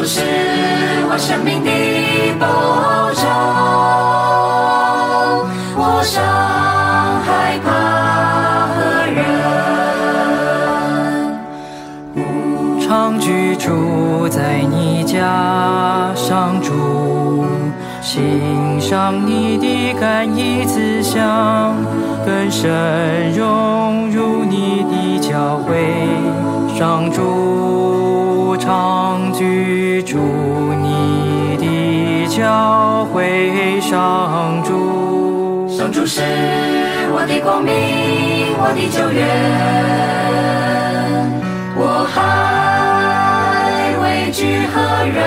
[0.00, 0.22] 主是
[1.10, 1.68] 我生命的
[2.38, 2.46] 保
[3.12, 3.22] 障，
[5.76, 6.24] 我尚
[7.20, 7.68] 害怕
[8.72, 8.80] 何
[9.12, 9.20] 人？
[12.80, 16.72] 常居住在你家，上住。
[18.00, 21.76] 欣赏你的甘义慈祥，
[22.24, 25.76] 更深融入你的教会，
[26.74, 27.49] 上主
[33.90, 35.68] 上主。
[35.68, 36.20] 上主是
[37.10, 37.72] 我的光明，
[38.56, 39.26] 我的救援，
[41.74, 42.14] 我还
[44.00, 44.80] 畏惧何
[45.10, 45.18] 人？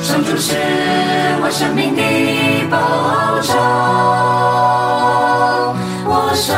[0.00, 0.54] 上主是
[1.42, 2.00] 我生命的
[2.70, 2.78] 保
[3.42, 3.50] 障，
[6.06, 6.54] 我上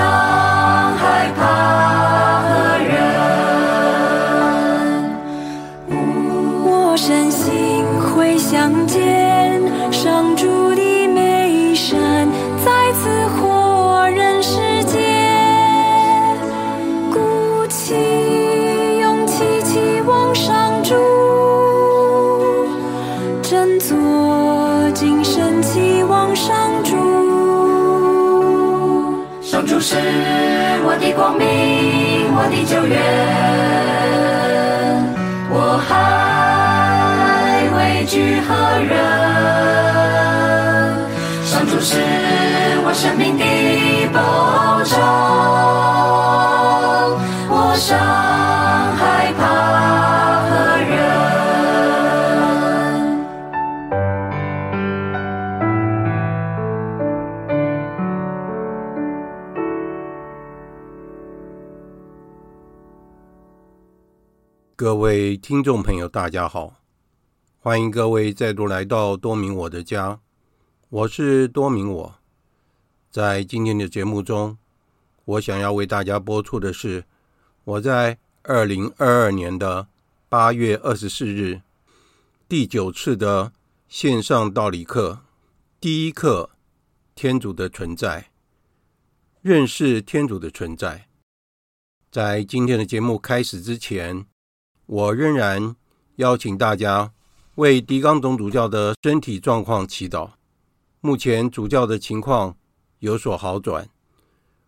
[32.87, 33.24] 我
[64.77, 66.81] 各位听众朋友，大家好，
[67.61, 70.19] 欢迎各位再度来到多明我的家，
[70.89, 72.19] 我是多明我。
[73.09, 74.59] 在今天的节目中，
[75.27, 77.05] 我想要为大家播出的是
[77.63, 79.87] 我在二零二二年的
[80.29, 81.63] 八月二十四日
[82.49, 83.53] 第九次的
[83.87, 85.21] 线上道理课，
[85.79, 86.51] 第一课：
[87.15, 88.33] 天主的存在，
[89.41, 91.07] 认识天主的存在。
[92.11, 94.27] 在今天的节目开始之前，
[94.87, 95.75] 我仍然
[96.17, 97.13] 邀请大家
[97.57, 100.33] 为狄刚总主教的身体状况祈祷。
[101.01, 102.57] 目前主教的情况
[103.01, 103.89] 有所好转，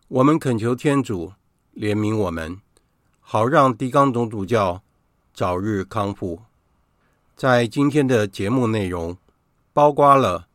[0.07, 1.33] 我们恳求天主
[1.75, 2.59] 怜悯我们，
[3.19, 4.81] 好让狄刚总主教
[5.33, 6.41] 早日康复。
[7.35, 9.17] 在今天的节目内容，
[9.73, 10.47] 包括了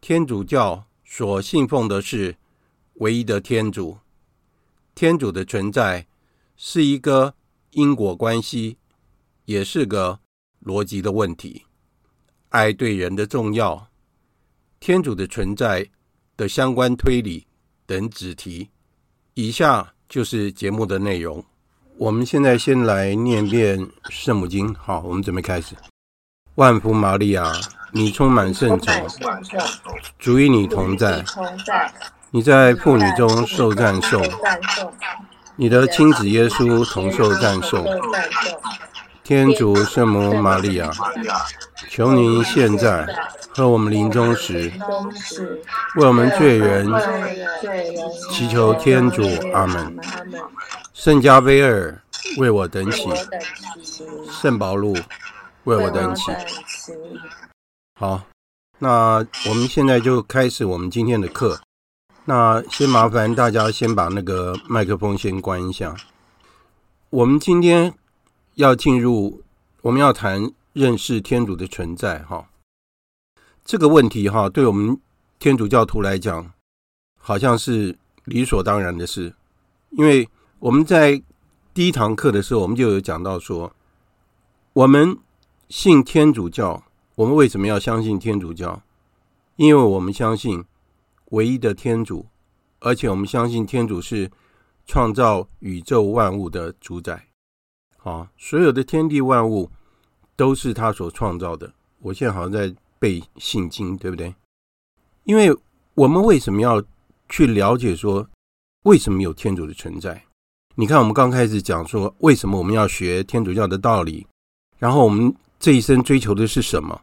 [0.00, 2.36] 天主教所信奉的是
[2.94, 3.98] 唯一的天主，
[4.94, 6.06] 天主的存在
[6.56, 7.34] 是一个
[7.70, 8.77] 因果关系。
[9.48, 10.20] 也是个
[10.62, 11.64] 逻辑的问题，
[12.50, 13.88] 爱对人的重要，
[14.78, 15.88] 天主的存在
[16.36, 17.46] 的相关推理
[17.86, 18.68] 等子题。
[19.32, 21.42] 以下就是节目的内容。
[21.96, 24.72] 我们现在先来念遍圣母经。
[24.74, 25.74] 好，我们准备开始。
[26.56, 27.50] 万福玛利亚，
[27.90, 29.08] 你充满圣宠，
[30.18, 31.24] 主与你同在，
[32.30, 34.22] 你在妇女中受赞颂，
[35.56, 37.82] 你的亲子耶稣同受赞颂。
[39.28, 40.90] 天主圣母玛利亚，
[41.90, 43.06] 求您现在
[43.50, 44.72] 和我们临终时，
[45.96, 46.90] 为我们罪人
[48.30, 49.22] 祈求天主。
[49.52, 49.94] 阿门。
[50.94, 52.00] 圣加威尔
[52.38, 53.06] 为我等祈，
[54.30, 54.96] 圣保禄
[55.64, 56.32] 为我等祈。
[58.00, 58.22] 好，
[58.78, 61.60] 那我们现在就开始我们今天的课。
[62.24, 65.94] 那先麻烦大家先把那个麦克风先关一下。
[67.10, 67.92] 我们今天
[68.58, 69.44] 要进入，
[69.82, 72.50] 我们要谈认识天主的存在，哈，
[73.64, 75.00] 这个问题哈，对我们
[75.38, 76.52] 天主教徒来讲，
[77.16, 79.32] 好像是理所当然的事，
[79.90, 80.28] 因为
[80.58, 81.22] 我们在
[81.72, 83.72] 第一堂课的时候，我们就有讲到说，
[84.72, 85.16] 我们
[85.68, 86.82] 信天主教，
[87.14, 88.82] 我们为什么要相信天主教？
[89.54, 90.64] 因为我们相信。
[91.32, 92.24] 唯一的天主，
[92.80, 94.30] 而且我们相信天主是
[94.86, 97.27] 创造宇宙万物的主宰。
[98.08, 99.70] 啊，所有的天地万物
[100.36, 101.70] 都是他所创造的。
[102.00, 104.34] 我现在好像在背信经，对不对？
[105.24, 105.54] 因为
[105.94, 106.82] 我们为什么要
[107.28, 108.26] 去了解说
[108.84, 110.24] 为什么有天主的存在？
[110.74, 114.26] 你看，我们刚开始讲说为什么我们要学天主教的道理，
[114.78, 117.00] 然后我们这一生追求的是什么？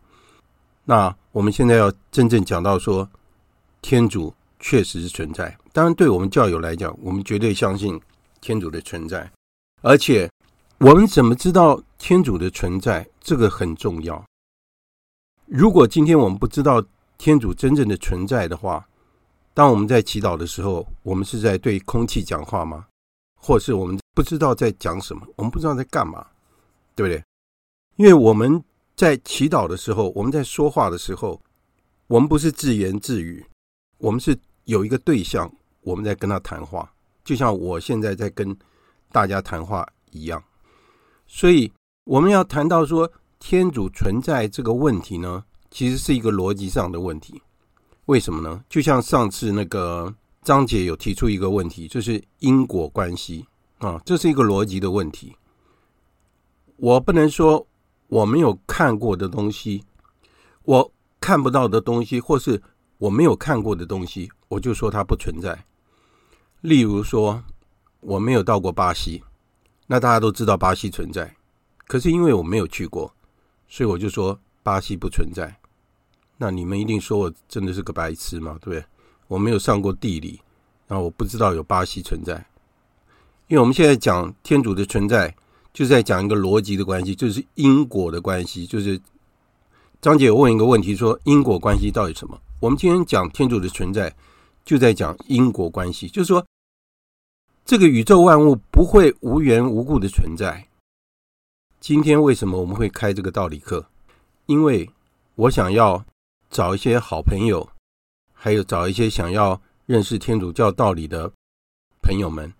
[0.85, 3.07] 那我们现在要真正讲到说。
[3.81, 8.01] 天主确实是存在，当然，对我们教友来讲，我们绝对相信
[8.41, 9.31] 天主的存在。
[9.83, 10.27] 而且，
[10.79, 13.07] 我们怎么知道天主的存在？
[13.21, 14.23] 这个很重要。
[15.45, 16.83] 如果今天我们不知道
[17.17, 18.85] 天主真正的存在的话，
[19.53, 22.85] 当我们在祈祷的时候，我们是在对空气讲话吗？
[23.39, 25.25] 或是我们不知道在讲什么？
[25.37, 26.27] 我们不知道在干嘛，
[26.93, 27.23] 对不对？
[27.95, 28.61] 因为我们
[28.97, 31.41] 在祈祷的时候，我们在说话的时候，
[32.07, 33.43] 我们不是自言自语。
[33.97, 35.49] 我们是有一个对象，
[35.81, 36.91] 我们在跟他谈话，
[37.23, 38.55] 就像我现在在跟
[39.13, 40.43] 大家谈话一样。
[41.27, 41.71] 所以
[42.05, 47.41] 我们要谈到说天主存在这个问题呢，其实是一个逻辑上的问题。
[48.05, 48.63] 为什么呢？
[48.69, 53.45] 就像上次那个张姐有提出一个问题，就是因果关系
[53.79, 55.35] 啊，这是一个逻辑的问题。
[56.77, 57.65] 我不能说
[58.07, 59.83] 我没有看过的东西，
[60.63, 62.61] 我看不到的东西，或是。
[62.97, 65.65] 我没有看过的东西，我就说它不存在。
[66.61, 67.43] 例如说，
[67.99, 69.21] 我没有到过巴西，
[69.87, 71.35] 那大家都知道巴西存在。
[71.87, 73.13] 可是因为我没有去过，
[73.67, 75.59] 所以我就说巴西不存在。
[76.37, 78.57] 那你们一定说我真的是个白痴嘛？
[78.61, 78.85] 对不对？
[79.27, 80.41] 我没有上过地理，
[80.87, 82.33] 然后我不知道有巴西存在。
[83.47, 85.33] 因为我们现在讲天主的存在，
[85.71, 88.65] 就是在讲一个逻辑的关系，就是因果的关系。
[88.65, 88.99] 就是
[90.01, 92.39] 张姐问一个问题，说因果关系到底什么？
[92.59, 94.15] 我们今天讲天主的存在，
[94.65, 96.45] 就在讲因果关系，就是说，
[97.65, 100.67] 这个宇宙万物不会无缘无故的存在。
[101.79, 103.83] 今天为什么我们会开这个道理课？
[104.45, 104.87] 因为
[105.33, 106.05] 我想要
[106.51, 107.67] 找一些好朋友，
[108.33, 111.31] 还有找一些想要认识天主教道理的
[112.03, 112.53] 朋友们，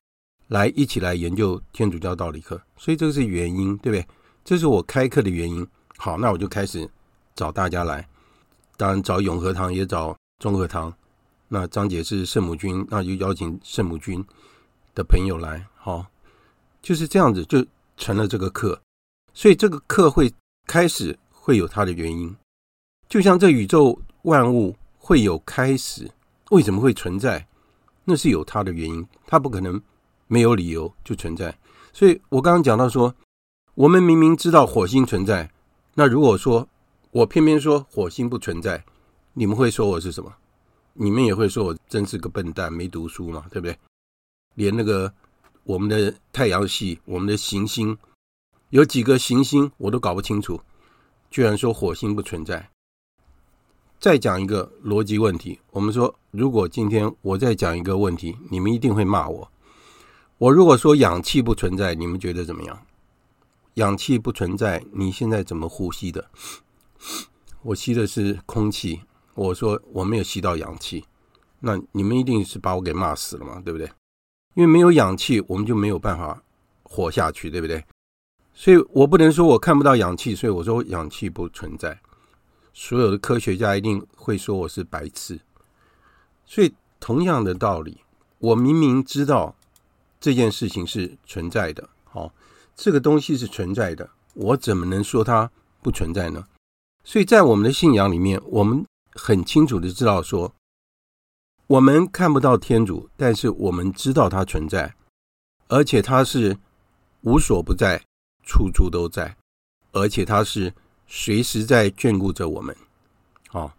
[0.48, 2.60] 来一起来研究天主教道理课。
[2.75, 4.07] 所以这个是原因，对不对？
[4.44, 5.66] 这是我开课的原因。
[5.97, 6.90] 好，那我就开始
[7.35, 8.07] 找大家来。
[8.76, 10.92] 当然找永和堂也找中和堂，
[11.47, 14.26] 那张姐是圣母军，那就邀请圣母军
[14.95, 16.07] 的朋友来，好，
[16.81, 17.64] 就是这样子就
[17.97, 18.81] 成了这个课，
[19.33, 20.33] 所以这个课会
[20.66, 22.35] 开始会有它的原因，
[23.07, 26.09] 就像这宇宙万物会有开始，
[26.49, 27.45] 为什么会存在？
[28.06, 29.80] 那是有它的原因，它不可能
[30.25, 31.56] 没有理由就存在。
[31.94, 33.14] 所以我刚刚讲到说，
[33.75, 35.52] 我们明明知道火星存在，
[35.94, 36.68] 那如果说。
[37.11, 38.83] 我偏偏说火星不存在，
[39.31, 40.35] 你们会说我是什么？
[40.92, 43.80] 你们也会说我真是个笨蛋，没读书嘛，对不对？
[44.56, 45.14] 连那个
[45.64, 47.97] 我们的太阳系，我们的行星
[48.69, 50.59] 有几个行星我都搞不清楚，
[51.30, 52.69] 居然说火星不存在。
[54.00, 59.52] 再讲一个逻辑问题，我们说，如果今天我再讲一个问题，你们一定会骂我。
[60.38, 62.85] 我如果说氧气不存在，你们觉得怎么样？
[63.76, 66.30] 氧气不存在，你现在怎么呼吸的？
[67.62, 69.02] 我吸的是空气，
[69.33, 71.06] 我说我没有吸到氧气，
[71.62, 73.90] 那你们一定是把我给骂死了嘛，对不对？
[74.56, 76.42] 因为没有氧气，我们就没有办法
[76.83, 77.85] 活下去，对不对？
[78.54, 82.00] 所以我不能说我看不到氧气，所以我说氧气不存在。
[82.74, 85.40] 所有的科学家一定会说我是白痴。
[86.45, 88.00] 所以同样的道理，
[88.40, 89.56] 我明明知道
[90.19, 92.33] 这件事情是存在的，好，
[92.76, 96.45] 这个东西是存在的，我怎么能说它不存在呢？
[97.04, 100.54] 所以在我们的信仰里面，我们很清楚的知道说，
[101.68, 104.95] 我们看不到天主，但是我们知道他存在，
[105.68, 106.57] 而且他是
[107.22, 108.04] 无所不在，
[108.44, 109.36] 处处都在。
[109.98, 110.74] 而且它是
[111.07, 112.76] 随时在眷顾着我们。
[113.54, 113.74] 啊，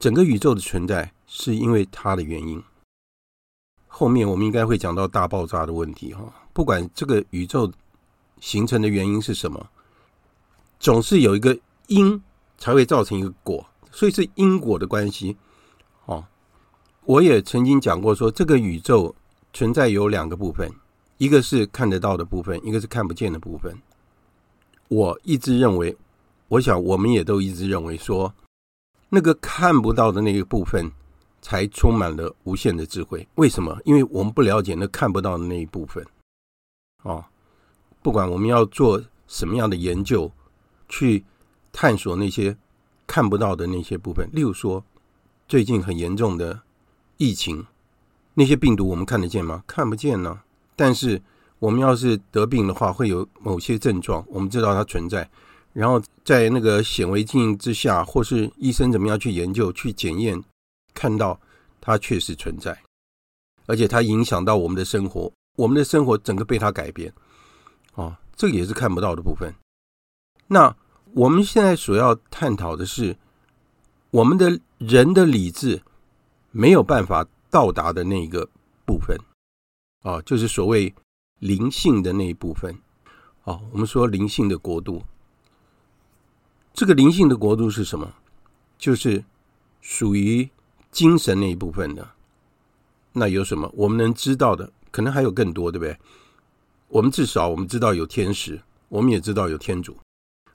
[0.00, 2.60] 整个宇宙的存在是因为它的原因。
[3.86, 6.24] 后面我们应该会讲到大爆炸的问题哈。
[6.52, 7.72] 不管这个宇宙
[8.40, 9.64] 形成的原因是什么，
[10.80, 12.20] 总是有一个因
[12.58, 15.36] 才会造成一个果，所以是因果的关系。
[17.04, 19.14] 我也曾经讲过说，这个宇宙
[19.52, 20.70] 存在有两个部分，
[21.18, 23.76] 一个是看得到的部分，一个是看不见的部分。
[24.88, 25.96] 我一直认为，
[26.46, 28.32] 我想我们也都一直认为说，
[29.08, 30.88] 那个看不到的那个部分
[31.40, 33.26] 才充满了无限的智慧。
[33.34, 33.76] 为什么？
[33.84, 36.06] 因为我们不了解那看不到的那一部分。
[37.02, 37.24] 哦，
[38.00, 40.30] 不管我们要做什么样的研究，
[40.88, 41.24] 去
[41.72, 42.56] 探索那些
[43.08, 44.84] 看不到的那些部分，例如说。
[45.48, 46.58] 最近很严重的
[47.22, 47.64] 疫情，
[48.34, 49.62] 那些病毒我们看得见吗？
[49.64, 50.40] 看不见呢。
[50.74, 51.22] 但是
[51.60, 55.30] 我们要是得病的话，会有某些症状，我们知道它存在。
[55.72, 60.42] 然后在那个显微镜之下，或是医生怎么样去研究、去检验，
[60.94, 61.38] 看到
[61.80, 62.76] 它确实存在，
[63.66, 67.12] 而且它影响到我们的生活，我们的生活整个被它改变。
[67.94, 69.54] 哦，这个也是看不到的部分。
[70.48, 70.74] 那
[71.12, 73.16] 我们现在所要探讨的是。
[74.12, 75.80] 我们的人的理智
[76.52, 78.48] 没有办法到达的那个
[78.86, 79.18] 部分，
[80.02, 80.94] 啊，就是所谓
[81.38, 82.72] 灵性的那一部分，
[83.44, 85.02] 啊，我们说灵性的国度，
[86.72, 88.14] 这个灵性的国度是什么？
[88.78, 89.24] 就是
[89.80, 90.48] 属于
[90.90, 92.08] 精神那一部分的。
[93.12, 93.70] 那有什么？
[93.74, 95.98] 我们能知道的，可能还有更多，对不对？
[96.88, 99.96] 我们至少我们知道有天使，我们也知道有天主，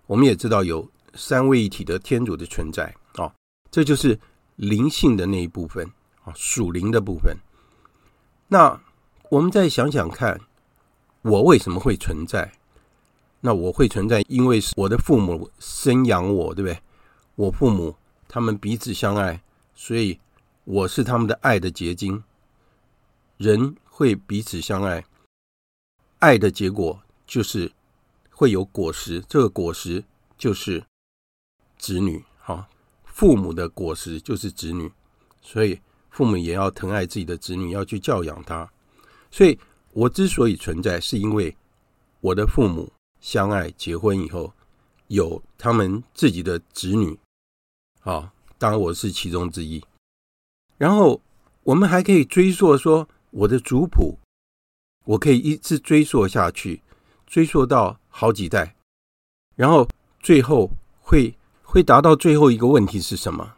[0.06, 3.34] 我们也知道有三位一体的天主的存在，啊。
[3.72, 4.20] 这就是
[4.58, 5.92] 灵性的那一部分
[6.24, 7.38] 啊，属灵的部分。
[8.50, 8.82] 那
[9.30, 10.42] 我们再想想看，
[11.22, 12.54] 我为什么会存在？
[13.42, 16.82] 那我会存在，因为是我的父母生养我，对不对？
[17.36, 17.96] 我父母
[18.28, 19.44] 他们彼此相爱，
[19.76, 20.20] 所以
[20.64, 22.24] 我是他们的爱的结晶。
[23.38, 25.06] 人会彼此相爱，
[26.18, 27.72] 爱的结果就是
[28.32, 30.04] 会有果实，这个果实
[30.36, 30.84] 就是
[31.78, 32.26] 子女。
[32.40, 32.68] 哈。
[33.18, 34.92] 父母的果实就是子女，
[35.42, 35.82] 所以
[36.12, 38.72] 父母也要疼爱自己的子女，要去教养他。
[39.32, 39.58] 所以
[39.92, 41.58] 我之所以存在，是因为
[42.22, 44.54] 我的父母相爱，结婚以后
[45.08, 47.18] 有他们自己的子女。
[48.02, 49.84] 啊，当然我是其中之一。
[50.78, 51.20] 然后
[51.64, 54.20] 我们还可以追溯说我的族谱，
[55.06, 56.84] 我可以一直追溯下去，
[57.26, 58.76] 追溯到好几代，
[59.56, 60.70] 然后最后
[61.02, 61.36] 会。
[61.78, 63.54] 会达到最后一个问题是什么？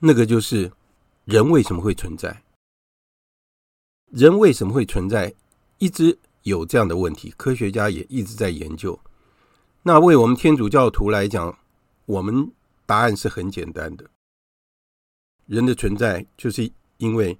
[0.00, 0.70] 那个就是
[1.24, 2.42] 人为什么会存在？
[4.12, 5.32] 人为什么会存在？
[5.78, 9.00] 一直有这样的问题，科学家也一直在研究。
[9.84, 11.58] 那为我们天主教徒来讲，
[12.04, 12.52] 我们
[12.84, 14.04] 答案是很简单的：
[15.46, 17.38] 人的存在就是因为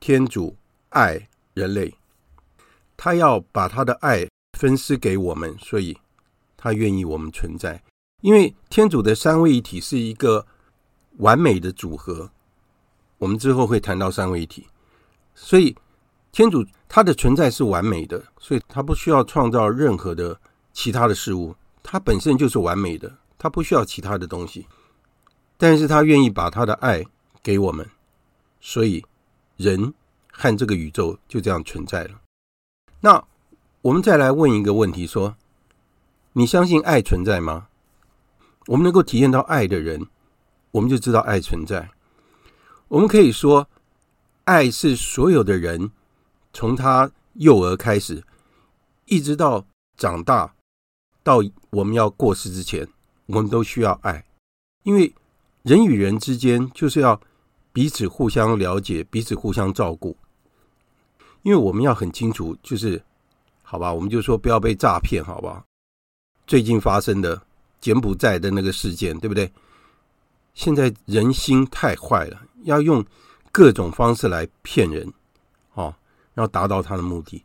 [0.00, 0.56] 天主
[0.88, 1.94] 爱人类，
[2.96, 4.26] 他要把他的爱
[4.58, 5.96] 分施给我们，所以
[6.56, 7.80] 他愿意我们存在。
[8.20, 10.44] 因为天主的三位一体是一个
[11.18, 12.30] 完美的组合，
[13.18, 14.66] 我们之后会谈到三位一体，
[15.34, 15.76] 所以
[16.32, 20.40] 天主他的存在是完美的，所以他不需要创造任何的
[20.72, 24.66] 其他的事物，他本身就是完美的，他不需要其他的东西，
[25.56, 27.04] 但是他愿意把他的爱
[27.40, 27.88] 给我们，
[28.60, 29.04] 所以
[29.56, 29.94] 人
[30.32, 32.20] 和这个宇宙就这样存在了。
[33.00, 33.24] 那
[33.82, 35.36] 我们再来问一个问题：说，
[36.32, 37.68] 你相信爱存在吗？
[38.68, 40.06] 我们能够体验到爱的人，
[40.72, 41.88] 我们就知道爱存在。
[42.88, 43.66] 我们可以说，
[44.44, 45.90] 爱是所有的人
[46.52, 48.22] 从他幼儿开始，
[49.06, 49.64] 一直到
[49.96, 50.54] 长大，
[51.22, 51.38] 到
[51.70, 52.86] 我们要过世之前，
[53.24, 54.22] 我们都需要爱。
[54.82, 55.14] 因为
[55.62, 57.18] 人与人之间就是要
[57.72, 60.14] 彼此互相了解，彼此互相照顾。
[61.40, 63.02] 因为我们要很清楚，就是
[63.62, 65.64] 好吧，我们就说不要被诈骗，好吧？
[66.46, 67.47] 最近发生的。
[67.80, 69.50] 柬埔寨的那个事件，对不对？
[70.54, 73.04] 现在人心太坏了，要用
[73.52, 75.12] 各种方式来骗人，
[75.74, 75.94] 哦，
[76.34, 77.44] 要达到他的目的。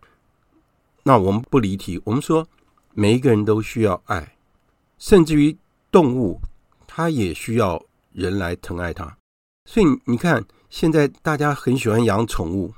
[1.04, 2.48] 那我们不离题，我们说
[2.94, 4.36] 每一个人都需要爱，
[4.98, 5.56] 甚至于
[5.92, 6.40] 动物，
[6.88, 9.16] 它也需要人来疼爱它。
[9.66, 12.74] 所以你看，现在大家很喜欢养宠物，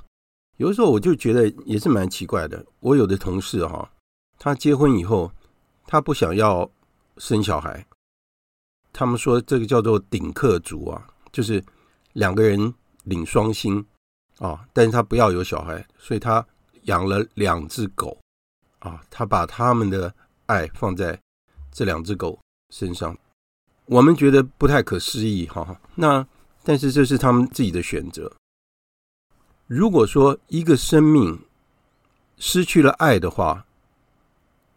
[0.58, 2.62] 有的时候我就觉得也是蛮奇怪的。
[2.80, 3.90] 我有的同事哈，
[4.38, 5.32] 他结婚以后，
[5.86, 6.70] 他不想要。
[7.18, 7.84] 生小孩，
[8.92, 11.62] 他们说这个叫做顶客族啊，就是
[12.12, 12.72] 两个人
[13.04, 13.84] 领双薪
[14.38, 16.44] 啊，但是他不要有小孩，所以他
[16.82, 18.18] 养了两只狗
[18.80, 20.14] 啊，他把他们的
[20.46, 21.18] 爱放在
[21.72, 22.38] 这两只狗
[22.70, 23.16] 身上。
[23.86, 25.80] 我们觉得不太可思议，哈。
[25.94, 26.26] 那
[26.62, 28.32] 但是这是他们自己的选择。
[29.66, 31.38] 如果说一个生命
[32.38, 33.64] 失去了爱的话，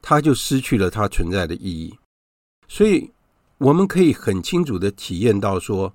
[0.01, 1.98] 它就失去了它存在的意义。
[2.69, 3.11] 所以
[3.57, 5.93] 我们可以很清楚的体验到说，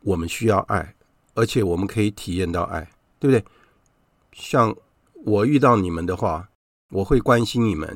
[0.00, 0.94] 我们需要爱，
[1.32, 2.86] 而且我们可以体验到爱，
[3.18, 3.42] 对不对？
[4.32, 4.76] 像
[5.24, 6.46] 我遇到你们的话，
[6.90, 7.88] 我会关心你们，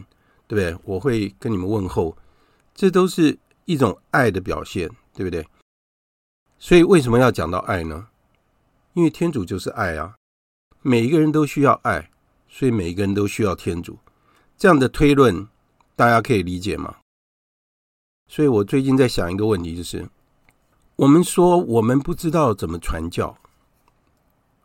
[0.47, 0.82] 对不对？
[0.85, 2.16] 我会跟你们问候，
[2.75, 3.38] 这都是。
[3.66, 5.47] 一种爱的表现，对不对？
[6.59, 8.09] 所以为什么要讲到爱呢？
[8.94, 10.16] 因为天主就是爱啊，
[10.82, 12.11] 每一个人都需要爱，
[12.49, 13.97] 所以每一个人都需要天主。
[14.59, 15.47] 这样的推论，
[15.94, 16.97] 大家可以理解吗？
[18.30, 20.08] 所以我最近在想一个问题，就是
[20.94, 23.37] 我们说我们不知道怎么传教，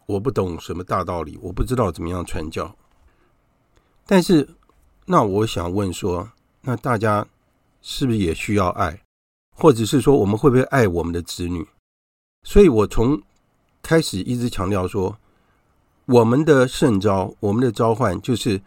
[0.05, 2.75] 我不懂什么大道理，我不知道怎么样传教。
[4.05, 4.48] 但是，
[5.07, 6.29] 那我想问说，
[6.62, 7.25] 那大家。
[7.88, 9.03] 是不是也需要爱，
[9.53, 11.67] 或者是说我们会不会爱我们的子女？
[12.41, 13.22] 所以我从
[13.84, 15.19] 开始一直强调说，
[16.07, 18.60] 我们的圣召，我们的召唤，就是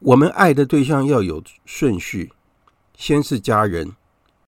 [0.00, 2.30] 我们爱的对象要有顺序，
[2.94, 3.96] 先是家人，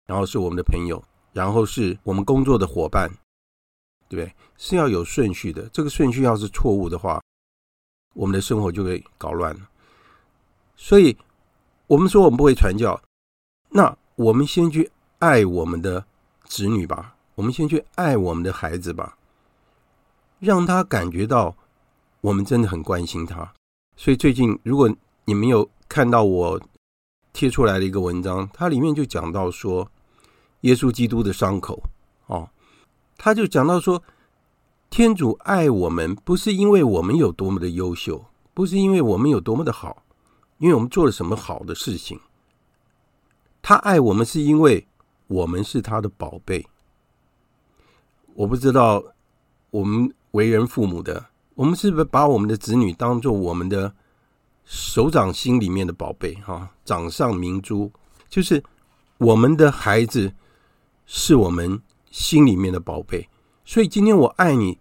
[0.08, 3.08] 然后是我们的朋友，然后是我们工作的伙伴，
[4.10, 4.34] 对不对？
[4.58, 5.70] 是要有顺序的。
[5.70, 7.22] 这个顺序要是错误的话，
[8.16, 9.70] 我们的生活就会搞乱了。
[10.76, 11.16] 所以，
[11.86, 13.00] 我们说我们不会传教。
[13.70, 16.06] 那我们先去爱我们的
[16.46, 19.18] 子女吧，我们先去爱我们的孩子吧，
[20.40, 21.56] 让他感觉到
[22.22, 23.54] 我们真的很关心他。
[23.98, 24.90] 所以最近，如果
[25.26, 26.62] 你没有看到我
[27.34, 29.92] 贴出来的一个文章，它里面就讲到说，
[30.62, 31.84] 耶稣基督的伤口
[32.28, 32.50] 哦，
[33.18, 34.02] 他就讲到说，
[34.90, 40.04] 天主爱我们不是因为我们有多么的优秀，不是因为我们有多么的好，
[40.58, 42.20] 因为我们做了什么好的事情。
[43.62, 44.88] 他爱我们是因为
[45.28, 46.66] 我们是他的宝贝。
[48.34, 49.04] 我不知道
[49.72, 53.94] 我们为人父母的，我们是不是把我们的子女当做我们的
[54.64, 56.34] 手掌心里面的宝贝？
[56.36, 57.92] 哈，掌上明珠，
[58.30, 58.64] 就是
[59.18, 60.32] 我们的孩子
[61.08, 63.28] 是我们心里面的宝贝。
[63.66, 64.78] 所以今天我爱你，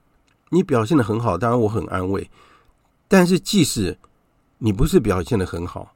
[0.50, 2.30] 你表现的很好，当然我很安慰。
[3.08, 3.96] 但是即使
[4.58, 5.94] 你不是表现的很好，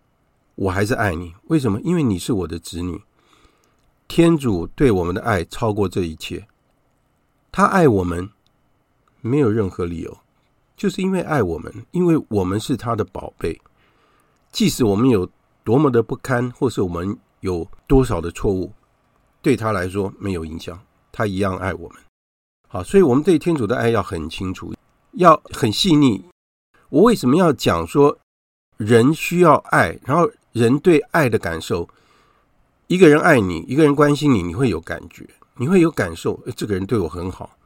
[0.55, 1.79] 我还是爱你，为什么？
[1.83, 2.99] 因为你是我的子女。
[4.09, 6.47] 天主对我们的爱超过这一切，
[7.53, 8.29] 他爱我们
[9.21, 10.19] 没有任何理由，
[10.77, 13.61] 就是因为爱我们，因为我们是他的宝贝。
[14.51, 15.31] 即使我们有
[15.62, 18.73] 多么的不堪，或是我们有多少的错误，
[19.42, 20.79] 对他来说没有影响，
[21.11, 21.98] 他一样爱我们。
[22.68, 24.74] 好，所以我们对天主的爱要很清楚，
[25.12, 26.24] 要很细腻。
[26.88, 28.18] 我为什么要讲说
[28.76, 30.31] 人需要爱，然后？
[30.53, 31.88] 人对爱的感受，
[32.88, 35.24] 一个人爱你，一个人关心你，你会有感觉，
[35.55, 36.42] 你会有感受。
[36.57, 37.57] 这个人对我很好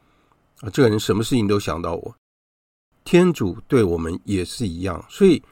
[0.60, 2.14] 啊，这个人什么事情都想到我。
[3.02, 5.42] 天主对我们也是一样，所以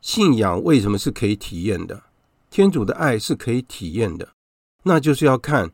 [0.00, 2.02] 信仰为什么是可以体验的？
[2.48, 4.26] 天主的爱是可以体验的，
[4.82, 5.72] 那就是要看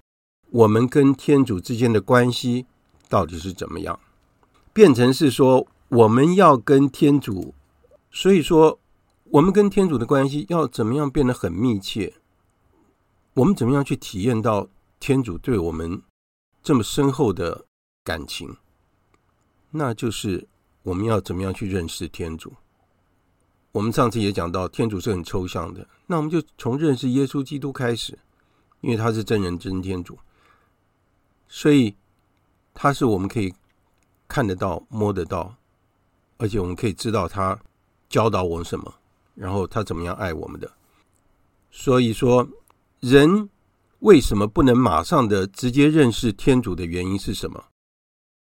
[0.50, 2.66] 我们跟天主之间的关系
[3.08, 3.98] 到底是怎么样，
[4.72, 7.54] 变成是说我们要跟天主，
[8.10, 8.78] 所以说。
[9.30, 12.14] 我们跟天主的关系要怎么样变得很密切？
[13.34, 14.66] 我们怎么样去体验到
[14.98, 16.00] 天主对我们
[16.62, 17.66] 这么深厚的
[18.02, 18.56] 感情？
[19.70, 20.48] 那就是
[20.82, 22.54] 我们要怎么样去认识天主？
[23.72, 28.18] 我们上次也讲到，天主是很抽象的，那我们就从认识耶稣基督开始，
[28.80, 30.18] 因为他是真人真天主，
[31.48, 31.94] 所以
[32.72, 33.54] 他是我们可以
[34.26, 35.56] 看得到、摸得到，
[36.36, 37.58] 而且我们可以知道他
[38.08, 38.94] 教导我们什么。
[39.34, 40.68] 然后他怎么样爱我们的？
[41.70, 42.48] 所以说，
[42.98, 43.48] 人
[44.00, 47.66] 为什么不能马上的直接认识天主的原因是什么？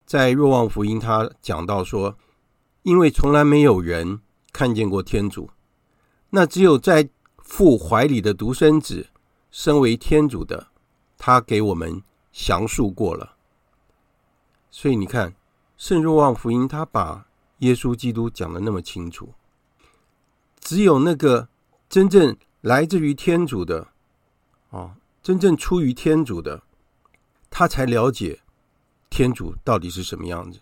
[0.07, 2.17] 在若望福音，他讲到说，
[2.85, 5.51] 因为从来没有人看见过天主，
[6.31, 9.09] 那只有在父怀里的独生子，
[9.51, 10.69] 身为天主的，
[11.17, 13.37] 他给我们详述过了。
[14.71, 15.35] 所以你看，
[15.77, 17.27] 圣若望福音他把
[17.59, 19.33] 耶稣基督讲的那么清楚。
[20.61, 21.49] 只有那个
[21.89, 23.89] 真正来自于天主的，
[24.71, 26.63] 哦，真正出于天主的，
[27.49, 28.41] 他才了解
[29.09, 30.61] 天主到底是什么样子。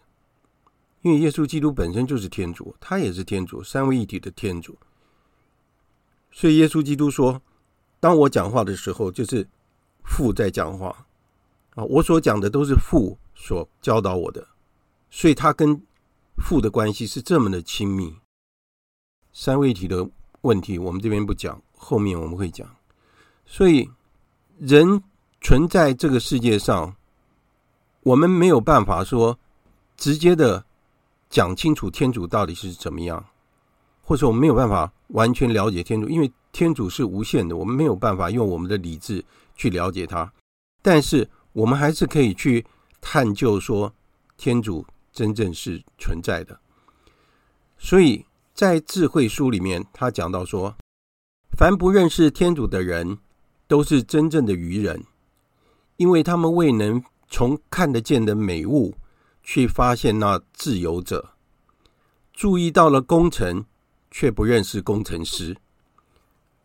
[1.03, 4.79] 因为耶稣基督本身就是天主，他也是天主，三位一体的天主。
[6.31, 7.41] 所以耶稣基督说
[8.07, 9.45] ：“当我讲话的时候，就是
[10.05, 10.97] 父在讲话
[11.75, 14.47] 啊，我所讲的都是父所教导我的。”
[15.11, 15.77] 所以他跟
[16.37, 18.15] 父的关系是这么的亲密。
[19.33, 20.09] 三位一体的
[20.43, 22.69] 问题，我们这边不讲，后面我们会讲。
[23.45, 23.91] 所以
[24.61, 25.03] 人
[25.41, 26.95] 存在这个世界上，
[28.05, 29.37] 我们没有办法说
[29.97, 30.65] 直接的
[31.29, 33.27] 讲清楚天主到底是怎么样，
[34.01, 39.23] 或者我们没有办法完全了解天主，因为天主是无限的，我们没有办法用我们的理智
[39.57, 40.33] 去了解他。
[40.81, 42.65] 但是我们还是可以去
[42.99, 43.93] 探究说
[44.39, 46.59] 天主真正是存在的。
[47.77, 50.75] 所以在智慧书里面，他讲到说，
[51.59, 53.19] 凡不认识天主的人，
[53.69, 55.05] 都是真正的愚人，
[55.99, 57.05] 因为他们未能。
[57.29, 58.95] 从看得见的美物
[59.43, 61.33] 去发现那自由者，
[62.33, 63.67] 注意到了工程，
[64.11, 65.55] 却不认识工程师。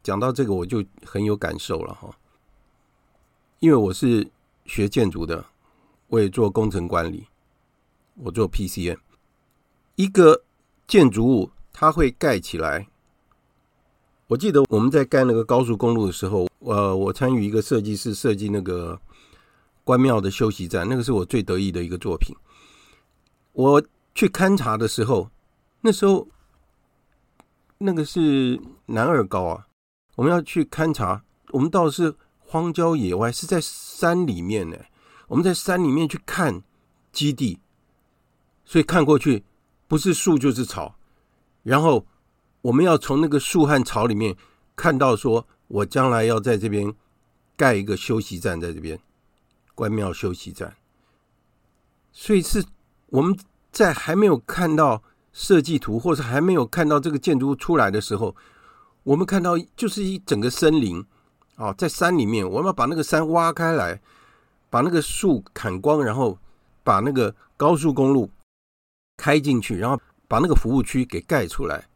[0.03, 2.09] 讲到这个，我就很有感受了哈，
[3.59, 4.29] 因为我是
[4.65, 5.45] 学建筑的，
[6.07, 7.27] 我也做工程管理，
[8.15, 8.97] 我做 PCM。
[9.95, 10.43] 一个
[10.87, 12.87] 建筑物它会盖起来，
[14.27, 18.99] 我记得我们在盖那个高速公路的时候，呃，我参与一个设计师设计那个。
[19.83, 22.35] 关庙的休息站，那个是我最得意的一个作品。
[23.51, 23.83] 我
[24.13, 25.31] 去勘察的时候，
[25.81, 26.27] 那时候
[27.79, 29.67] 那个是南二高啊，
[30.21, 31.23] 我们要去勘察。
[31.49, 34.77] 我们到是荒郊野外，是在山里面呢。
[35.27, 36.61] 我们在山里面去看
[37.11, 37.57] 基地，
[38.63, 39.43] 所以看过去
[39.87, 40.95] 不是树就是草。
[41.63, 42.05] 然后
[42.61, 44.37] 我们要从那个树和草里面
[44.75, 46.93] 看到，说我将来要在这边
[47.57, 48.99] 盖一个休息站，在这边。
[49.73, 50.75] 关庙休息站，
[52.11, 52.63] 所以是
[53.07, 53.35] 我们
[53.71, 55.01] 在还没有看到
[55.33, 58.35] 设计图，或者还没有看到这个建筑物出来的时候，
[59.03, 61.05] 我们看到就是一整个森林
[61.55, 64.01] 啊，在山里面，我们要把那个山挖开来，
[64.69, 66.37] 把那个树砍光，然后
[66.83, 68.29] 把那个高速公路
[69.17, 71.87] 开进去，然后把那个服务区给盖出来。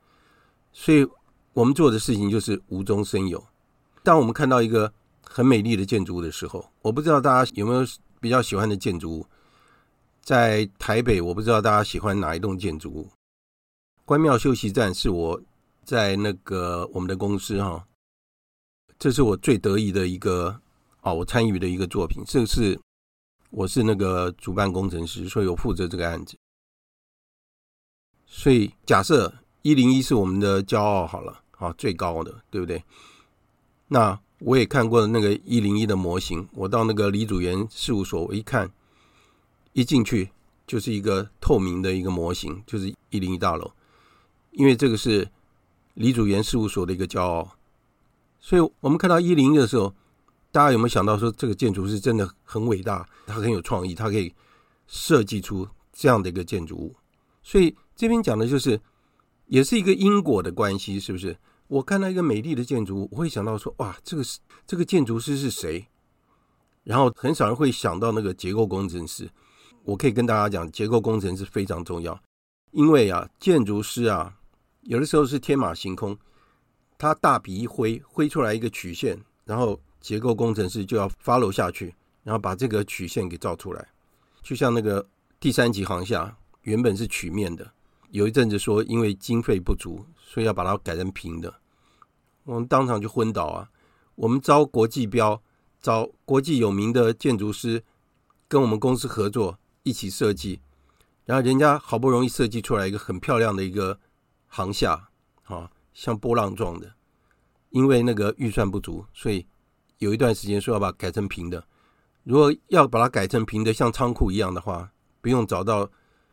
[0.71, 1.07] 所以
[1.53, 3.43] 我们做的事情就是无中生有。
[4.03, 4.93] 当我们看到一个。
[5.27, 7.85] 很美丽的建筑物的时候，我不知道大家有没有
[8.21, 9.25] 比较喜欢的建筑物。
[10.21, 13.09] 在台北，我不知道大家喜欢哪一栋建筑物。
[14.05, 15.41] 关庙休息站是我
[15.85, 17.85] 在那个我们的公司哈，
[18.97, 20.59] 这是我最得意的一个
[21.01, 22.23] 啊，我参与的一个作品。
[22.25, 22.79] 这个是
[23.51, 26.35] 我是那个主办工程师，所以我负责这个案子。
[28.25, 32.83] 所以假设一零一是我们的骄傲好了，啊，最高的，对不对？
[33.87, 38.69] 那我也看过那个一零一的模型，我到那个李祖源事务所，我一看，
[39.73, 40.31] 一进去
[40.65, 43.71] 就是一个透明的一个模型，就是一零一大楼，
[44.51, 45.29] 因为这个是
[45.95, 47.57] 李祖原事务所的一个骄傲，
[48.39, 49.93] 所以我们看到一零一的时候，
[50.51, 54.33] 大家有没有想到说这个建筑是真的很伟大，它很有创意，它可以
[54.87, 56.95] 设计出这样的一个建筑物，
[57.41, 58.79] 所以这边讲的就是
[59.47, 61.37] 也是一个因果的关系，是不是？
[61.67, 65.87] 我看到一个美丽的建筑物，我会想到说：“哇，这个是这个建筑师是谁？”
[66.83, 69.27] 然后很少人会想到那个结构工程师。
[69.83, 72.19] 我可以跟大家讲，结构工程师非常重要，
[72.71, 74.35] 因为啊，建筑师啊，
[74.85, 76.15] 有的时候是天马行空，
[76.95, 83.87] 他大笔一挥，挥出来一个曲线，然后结构工程师就要 follow 下去，然后把这个曲线给造出来。
[84.43, 85.07] 就像那个
[85.39, 87.71] 第三级航厦，原本是曲面的。
[88.11, 91.55] 有一阵子说，因为经费不足，所以要把它改成平的。
[92.43, 93.71] 我们当场就昏倒啊！
[94.13, 95.41] 我们招国际标，
[95.81, 97.83] 找国际有名的建筑师
[98.47, 100.61] 跟我们公司合作一起设计，
[101.25, 103.99] 然后人家好不容易设计出来一个很漂亮的一个
[104.55, 105.09] 航厦，
[105.43, 106.89] 啊，像波浪状的。
[107.71, 109.45] 因为那个预算不足，所以
[109.97, 111.61] 有一段时间说要把它改成平的。
[112.23, 114.89] 如果要把它改成平的，像仓库一样的话，
[115.19, 115.89] 不用找到。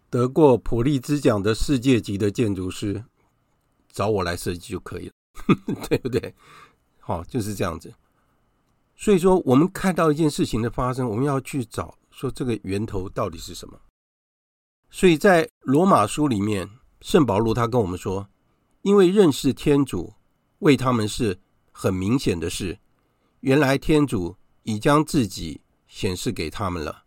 [0.09, 3.03] 得过普利兹奖的世界级的建筑师，
[3.91, 5.13] 找我来设计就可以了，
[5.89, 6.35] 对不对？
[7.01, 7.91] 好，就是这样子。
[8.95, 13.81] 所以说，我们看到一件事情的发生，我们要去找说这个源头到底是什么。
[14.91, 16.69] 所以在罗马书里面，
[17.03, 18.29] 圣保禄他跟我们说，
[18.83, 20.15] 因为认识天主
[20.61, 21.39] 为他们是
[21.73, 22.79] 很明显的事，
[23.41, 27.03] 原来天主已将自己显示给他们了。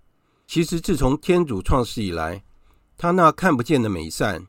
[0.46, 2.44] 其实自从天主创世以来，
[2.98, 4.46] 他那看不见的美善，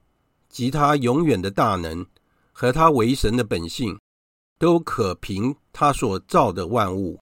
[0.49, 2.05] 及他永远的大能
[2.53, 3.99] 和他为神的本性，
[4.59, 7.21] 都可凭他所造的万物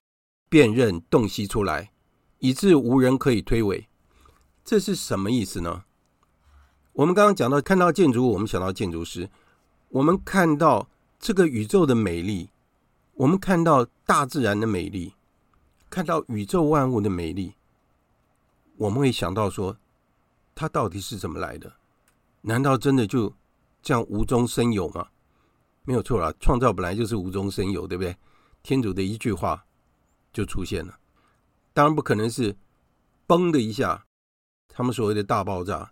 [0.49, 1.91] 辨认洞悉出来，
[2.39, 3.85] 以致无人可以推诿。
[4.63, 5.83] 这是什么意思呢？
[6.95, 9.27] 我们刚刚讲到，看到建筑物，我们想到建筑师；
[9.89, 12.49] 我们看到这个宇宙的美丽，
[13.13, 15.13] 我们看到大自然的美丽，
[15.89, 17.53] 看到宇宙万物的美丽，
[18.77, 19.77] 我们会想到说。
[20.57, 21.69] 它到底是怎么来的？
[22.39, 23.33] 难道真的就
[23.81, 25.09] 这样无中生有吗？
[25.83, 28.15] 没有错啦，创造本来就是无中生有，对不对？
[28.63, 29.65] 天主的一句话
[30.31, 30.97] 就出现了。
[31.73, 32.55] 当然不可能是
[33.27, 34.05] 嘣的一下，
[34.69, 35.91] 他们所谓的大爆炸，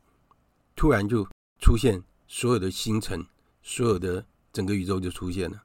[0.76, 1.28] 突然就
[1.60, 3.26] 出现所有的星辰，
[3.62, 5.64] 所有的整个宇宙就出现了。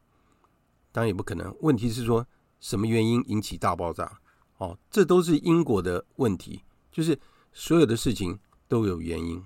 [0.93, 1.55] 当然也不可能。
[1.61, 2.27] 问题是说
[2.61, 4.21] 什么原因引起大爆炸？
[4.59, 7.19] 哦，这都是因果的问题，就是
[7.53, 9.45] 所有的事情都有原因。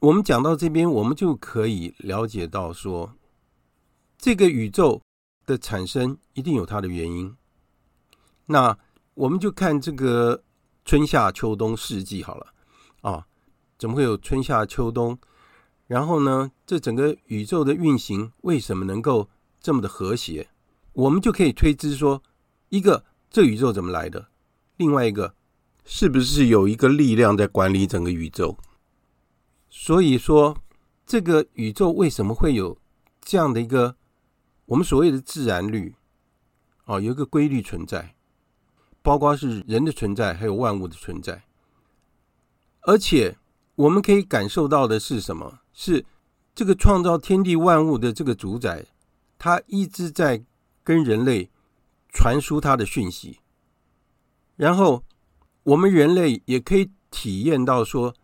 [0.00, 3.14] 我们讲到这边，我们就可以了解到说，
[4.16, 5.02] 这个宇宙
[5.44, 7.36] 的产生一定有它的原因。
[8.46, 8.78] 那
[9.14, 10.42] 我们就看这个
[10.84, 12.54] 春夏秋冬四季好了
[13.02, 13.26] 啊，
[13.78, 15.18] 怎么会有春夏秋冬？
[15.86, 20.48] 然后呢，这整个宇宙的运行为什么能够这么的和谐？
[20.92, 22.22] 我们就可以推知说，
[22.68, 23.04] 一个。
[23.30, 24.28] 这宇宙怎么来的？
[24.78, 25.34] 另外一个，
[25.84, 28.56] 是不是有一个力量在管理整个宇宙？
[29.68, 30.56] 所以说，
[31.04, 32.78] 这个宇宙为什么会有
[33.20, 33.96] 这样的一个
[34.64, 35.94] 我们所谓的自然律？
[36.86, 38.14] 啊，有一个规律存在，
[39.02, 41.44] 包括是人的存在，还有万物的存在。
[42.80, 43.36] 而且，
[43.78, 45.60] 我们可以感受到的是什么？
[45.72, 46.04] 是
[46.54, 48.86] 这个创造天地万物的这个主宰，
[49.38, 50.44] 他一直在
[50.84, 51.50] 跟人类。
[52.10, 53.38] 传输他的讯息，
[54.56, 55.04] 然后
[55.62, 58.14] 我们人类也可以体验到说，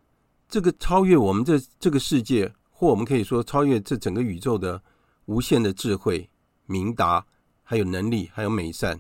[0.48, 4.82] 这个超越我们这这个世界，或我们可以说超越这整个宇宙的
[5.26, 6.28] 无限的智慧、
[6.64, 7.26] 明达，
[7.62, 8.98] 还有能力，还有美善。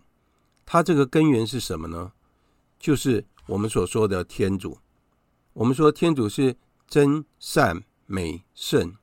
[0.66, 2.12] 它这个根源是什么呢？
[2.78, 4.78] 就是我们所说的天主。
[5.54, 8.94] 我们说天主是真善美圣，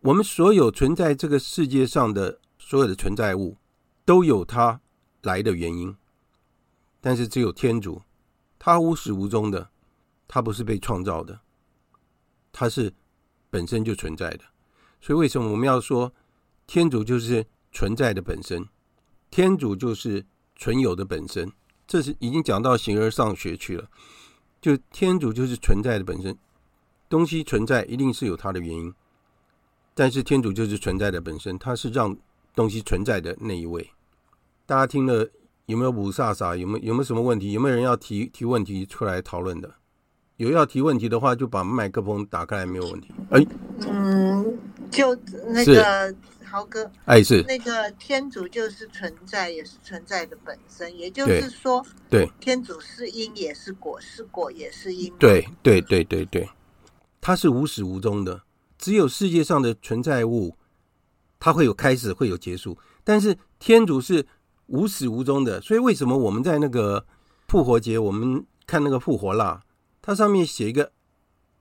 [0.00, 3.56] 我们所有存在这个世界上的所有的存在物，
[4.04, 4.80] 都有它。
[5.24, 5.96] 来的原因，
[7.00, 8.02] 但是只有天主，
[8.58, 9.70] 他无始无终的，
[10.28, 11.40] 他不是被创造的，
[12.52, 12.92] 他是
[13.48, 14.44] 本身就存在的。
[15.00, 16.12] 所以为什么我们要说
[16.66, 18.68] 天主就是存在的本身？
[19.30, 21.50] 天主就是存有的本身。
[21.86, 23.88] 这是已经讲到形而上学去了。
[24.64, 26.34] 就天主就是存在的本身，
[27.10, 28.94] 东西存在一定是有它的原因，
[29.94, 32.16] 但是天主就是存在的本身，它是让
[32.54, 33.90] 东西存在的那一位。
[34.64, 35.28] 大家听了
[35.66, 36.56] 有没有五煞煞？
[36.56, 37.52] 有没有有没有什么问题？
[37.52, 39.70] 有没有人要提提问题出来讨论的？
[40.38, 43.12] 有要提问题的话，就把麦克风打开来，没有问题。
[43.32, 43.46] 哎，
[43.86, 44.58] 嗯，
[44.90, 45.14] 就
[45.48, 46.14] 那个
[46.54, 55.12] 豪哥，哎是那个天主就是存在，也是存在的本身，也就是说，对，天主是因也是果，是果也是因。
[55.18, 56.48] 对对对对对，
[57.20, 58.42] 它是无始无终的，
[58.78, 60.56] 只有世界上的存在物，
[61.40, 64.26] 它会有开始，会有结束，但是天主是。
[64.68, 67.04] 无始无终的，所以为什么我们在那个
[67.48, 69.62] 复活节，我们看那个复活蜡，
[70.00, 70.90] 它上面写一个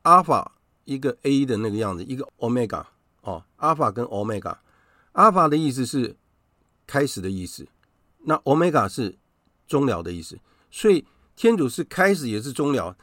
[0.04, 0.54] 阿尔法，
[0.86, 2.86] 一个 A 的那个样子，一个 Omega
[3.20, 4.56] 哦，阿尔法跟 Omega，
[5.14, 6.16] 阿尔法的意思是
[6.86, 7.68] 开始的意思，
[8.20, 9.18] 那 Omega 是
[9.66, 10.38] 终了的意思，
[10.70, 11.04] 所以
[11.36, 12.96] 天主是开始也是终了，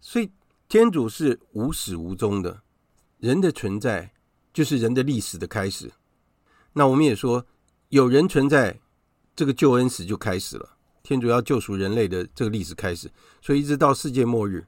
[0.00, 0.30] 所以
[0.68, 2.62] 天主是无始无终的，
[3.18, 4.10] 人的存在
[4.52, 5.92] 就是人的历史的开始，
[6.72, 7.46] 那我们也说
[7.90, 8.80] 有人存在。
[9.38, 14.66] 这个救恩史就开始了，天主要救赎人类的这个历史开始，所以一直到世界末日，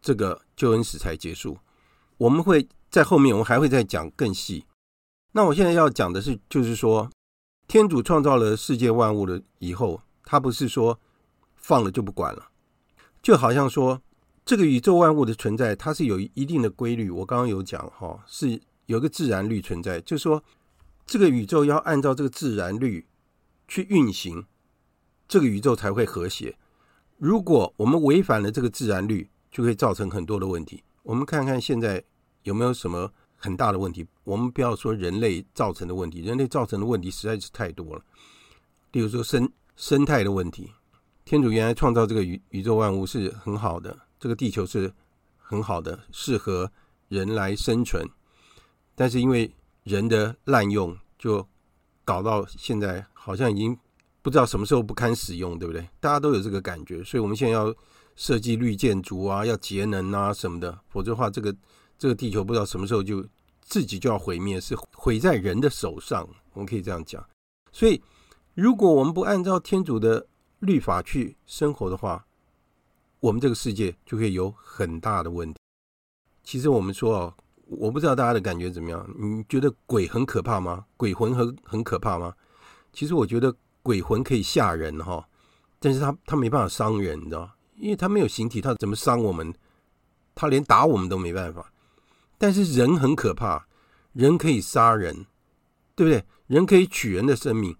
[0.00, 1.58] 这个救恩史才结束。
[2.16, 4.64] 我们会在后面，我们还会再讲更细。
[5.36, 7.10] 那我现在要讲的是，就是说，
[7.68, 10.98] 天主创造了世界万物了以后，他不是说
[11.56, 12.48] 放了就不管了，
[13.20, 14.00] 就好像说
[14.46, 17.10] 这个宇宙万物的存在，它是有一定的规律。
[17.10, 20.42] 我刚刚有讲哈，是有个自然律存在，就是说
[21.04, 23.06] 这个宇宙要按照这个自然律。
[23.68, 24.46] 去运行，
[25.28, 26.56] 这个宇宙才会和谐。
[27.18, 30.82] 如果我们违反了这个自然律，就会造成很多的问题。
[31.02, 32.02] 我们看看现在
[32.44, 34.06] 有没有什么很大的问题？
[34.24, 38.02] 我们不要说人类造成的问题，人类造成的问题实在是太多了。
[38.92, 40.70] 例如说生生态的问题，
[41.24, 44.92] 天主原来创造这个宇宇宙万物是很好的，这个地球是
[45.38, 46.70] 很好的，适合
[47.08, 48.08] 人来生存。
[48.94, 49.52] 但是因为
[49.84, 51.46] 人的滥用，就
[52.04, 53.06] 搞到现在。
[53.26, 53.76] 好像已经
[54.22, 55.84] 不知道什么时候不堪使用，对不对？
[55.98, 57.74] 大家都有这个感觉，所以我们现在要
[58.14, 61.52] 设计绿建筑啊，要节能啊什么的，否则的话，这个
[61.98, 63.26] 这个地球不知道什么时候就
[63.60, 66.28] 自己就要毁灭，是毁在人的手上。
[66.52, 67.24] 我们可以这样讲。
[67.72, 68.02] 所以，
[68.54, 70.26] 如果我们不按照天主的
[70.60, 72.24] 律法去生活的话，
[73.20, 75.58] 我们这个世界就会有很大的问题。
[76.42, 77.34] 其实我们说哦，
[77.66, 79.06] 我不知道大家的感觉怎么样？
[79.18, 80.86] 你觉得鬼很可怕吗？
[80.96, 82.32] 鬼魂很很可怕吗？
[82.92, 85.28] 其实我觉得鬼魂可以吓人哈，
[85.78, 89.52] 但是他他没办法伤人，你知道，因为他没有形体，他怎么伤我们？
[90.34, 91.72] 他连打我们都没办法。
[92.38, 93.66] 但是人很可怕，
[94.12, 95.26] 人可以杀人，
[95.94, 96.24] 对不对？
[96.46, 97.76] 人可以取人的生命。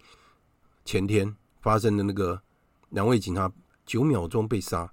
[0.84, 2.42] 前天发生的那个
[2.90, 3.52] 两位警察
[3.84, 4.92] 九秒钟被杀，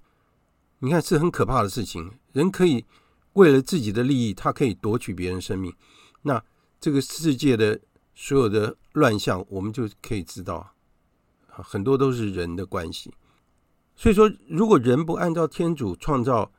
[0.78, 2.12] 你看是很可怕的事情。
[2.32, 2.84] 人可以
[3.34, 5.74] 为了自己的利益，他可以夺取别人生命。
[6.22, 6.42] 那
[6.80, 7.80] 这个世界的
[8.14, 10.74] 所有的乱象，我们就可以知道，
[11.48, 13.12] 很多都是人的关系。
[13.96, 16.52] 所以说，如果人不按照天主创造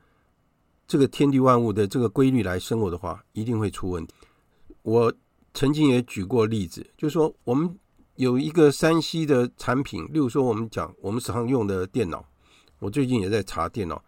[0.86, 4.14] 这个天地万物的这个规律来生活的话，一定会出问题。
[4.82, 5.12] 我
[5.54, 7.78] 曾经也举过例子，就是说我们。
[8.16, 12.24] 有一个山西的产品，例如说我们讲我们时常用的电脑，
[12.78, 14.02] 我最近也在查电脑。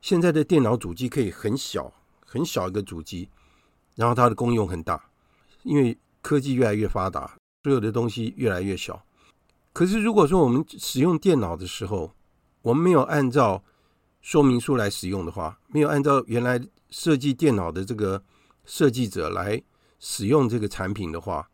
[0.00, 1.92] 现在的电脑主机可以很小
[2.26, 3.28] 很小一个主机，
[3.94, 5.00] 然后它的功用很大，
[5.62, 9.00] 因为科技越来越发达，所有的东西越来越小。
[9.72, 12.12] 可是如果说我们使用电脑的时候，
[12.62, 13.62] 我们没有按照
[14.22, 18.22] 说明书来使用的话，没有按照原来设计电脑的这个
[18.64, 19.60] 设计者来
[19.98, 21.50] 使用这个产品的话，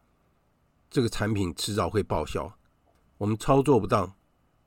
[0.90, 2.52] 这个产品迟早会报销，
[3.16, 4.12] 我们操作不当，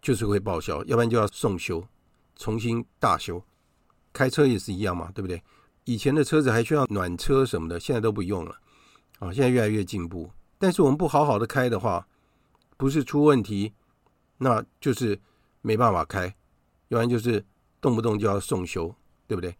[0.02, 1.88] 就是会报销，要不然就要送修，
[2.36, 3.42] 重新大修。
[4.12, 5.42] 开车也是一样嘛，对不对？
[5.86, 8.56] 以前的车子还需要暖车什么的，现在都不用了，
[9.20, 10.30] 啊，现在越来越进步。
[10.58, 12.08] 但是我们不好好的开的话，
[12.78, 13.74] 不是出问题，
[14.38, 15.20] 那就是
[15.62, 16.26] 没办法开，
[16.90, 17.44] 要不然就是
[17.82, 18.96] 动不动就要送修，
[19.28, 19.54] 对不对？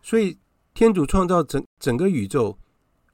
[0.00, 0.38] 所以
[0.72, 2.56] 天主创造整整个宇宙，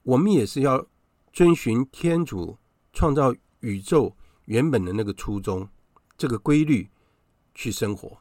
[0.03, 0.85] 我们也是要
[1.33, 2.57] 遵循天主。
[2.97, 5.67] 创造宇宙原本的那个初衷，
[6.17, 6.89] 这个规律
[7.53, 8.19] 去生活，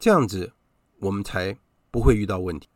[0.00, 0.52] 这样子
[0.98, 1.56] 我们才
[1.92, 2.68] 不会遇到问题。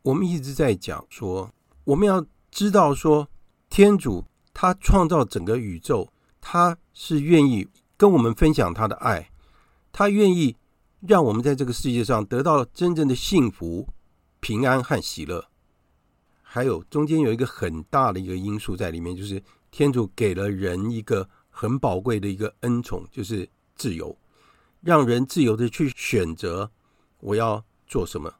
[0.00, 1.52] 我们一直在讲说，
[1.84, 3.28] 我们要知道说，
[3.68, 4.24] 天主
[4.54, 6.08] 他创造整个宇宙，
[6.40, 9.30] 他是愿意跟我们分享他的爱，
[9.92, 10.56] 他愿意
[11.00, 13.88] 让我们在这个世界上得到真正的幸福、
[14.40, 15.48] 平安和喜乐。
[16.42, 19.42] 还有中间有一个很大的一个因素在里面，就是。
[19.70, 24.16] 天主给了人一个很宝贵的一个恩宠，就是自由，
[24.80, 26.72] 让人自由的去选择
[27.20, 28.34] 我要做什么。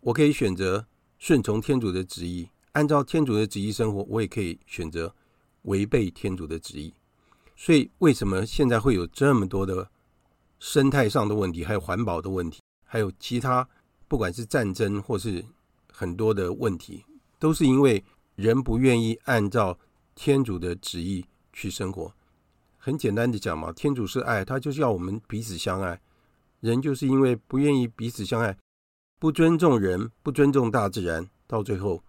[0.00, 0.84] 我可以选择
[1.18, 5.14] 顺从天主的旨意，按照天主的旨意生活；我也可以选择
[5.62, 6.92] 违背天主的旨意。
[7.54, 9.88] 所以，为什么现在会有这么多的
[10.60, 13.68] 生态上的问题，还有环保的问题，还有其他
[14.06, 15.44] 不管是战争或是
[15.92, 17.04] 很多的问题，
[17.40, 18.04] 都是因为
[18.36, 19.76] 人不愿意按照。
[20.16, 22.12] 天主的旨意去生活，
[22.76, 25.98] 很简单的讲嘛，天主是爱，他就是要我们彼此相爱。
[26.58, 28.54] 人就是因为不愿意彼此相爱，
[29.18, 32.04] 不尊重人，不尊重大自然，到最后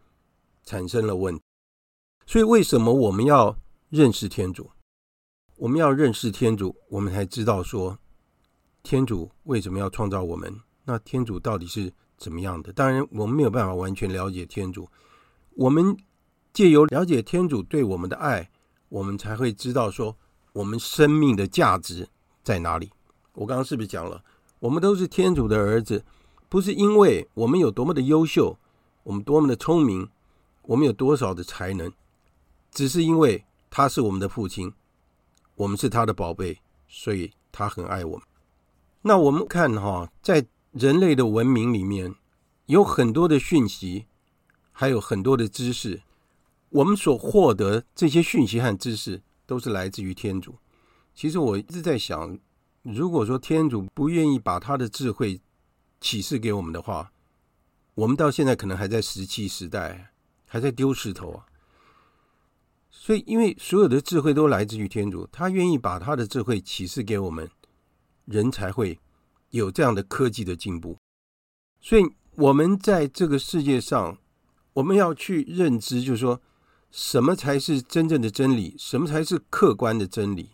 [0.65, 1.41] 产生了问题。
[2.25, 4.71] 所以，为什么我们要认识天主？
[5.55, 7.97] 我们要认识天主，我们才知道说，
[8.83, 10.59] 天主为什么要创造我们？
[10.85, 12.71] 那天主到底是怎么样的？
[12.73, 14.89] 当然，我们没有办法完全了解天主，
[15.55, 15.97] 我们。
[16.53, 18.51] 借由了解天主对我们的爱，
[18.89, 20.13] 我们才会知道说
[20.51, 22.05] 我们生命的价值
[22.43, 22.91] 在哪里。
[23.31, 24.21] 我刚刚是不是讲了？
[24.59, 26.03] 我们都是天主的儿子，
[26.49, 28.59] 不是因为我们有多么的优秀，
[29.03, 30.05] 我们多么的聪明，
[30.63, 31.89] 我们有多少的才能，
[32.69, 34.73] 只是因为他是我们的父亲，
[35.55, 38.27] 我们是他的宝贝，所以他很爱我们。
[39.03, 42.13] 那我们看哈，在人类的文明里面，
[42.67, 44.05] 有很多的讯息，
[44.71, 46.01] 还有很多的知识。
[46.69, 50.55] 我们所获得这些讯息和知识，都是来自于天主。
[51.13, 52.37] 其实我一直在想，
[52.83, 55.41] 如果说天主不愿意把他的智慧
[55.99, 57.11] 启示给我们的话，
[57.95, 60.13] 我们到现在可能还在石器时代，
[60.45, 61.45] 还在丢石头啊。
[62.89, 67.49] 所以，因为所有的智慧都来自于天主，他愿意把他的智慧启示给我们，
[68.25, 68.99] 人才会
[69.49, 70.97] 有这样的科技的进步。
[71.81, 72.03] 所以，
[72.35, 74.17] 我们在这个世界上，
[74.73, 76.41] 我们要去认知，就是说。
[76.93, 78.75] 什么才是真正的真理？
[78.77, 80.49] 什么才是客观的真理？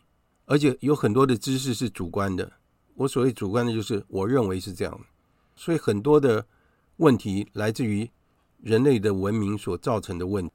[0.45, 2.53] 而且有很多的知识是主观的。
[2.93, 4.99] 我所谓主观的，就是我认为是这样。
[5.55, 6.45] 所以很多的
[6.97, 8.07] 问题来自于
[8.61, 10.53] 人类的文明所造成的问题。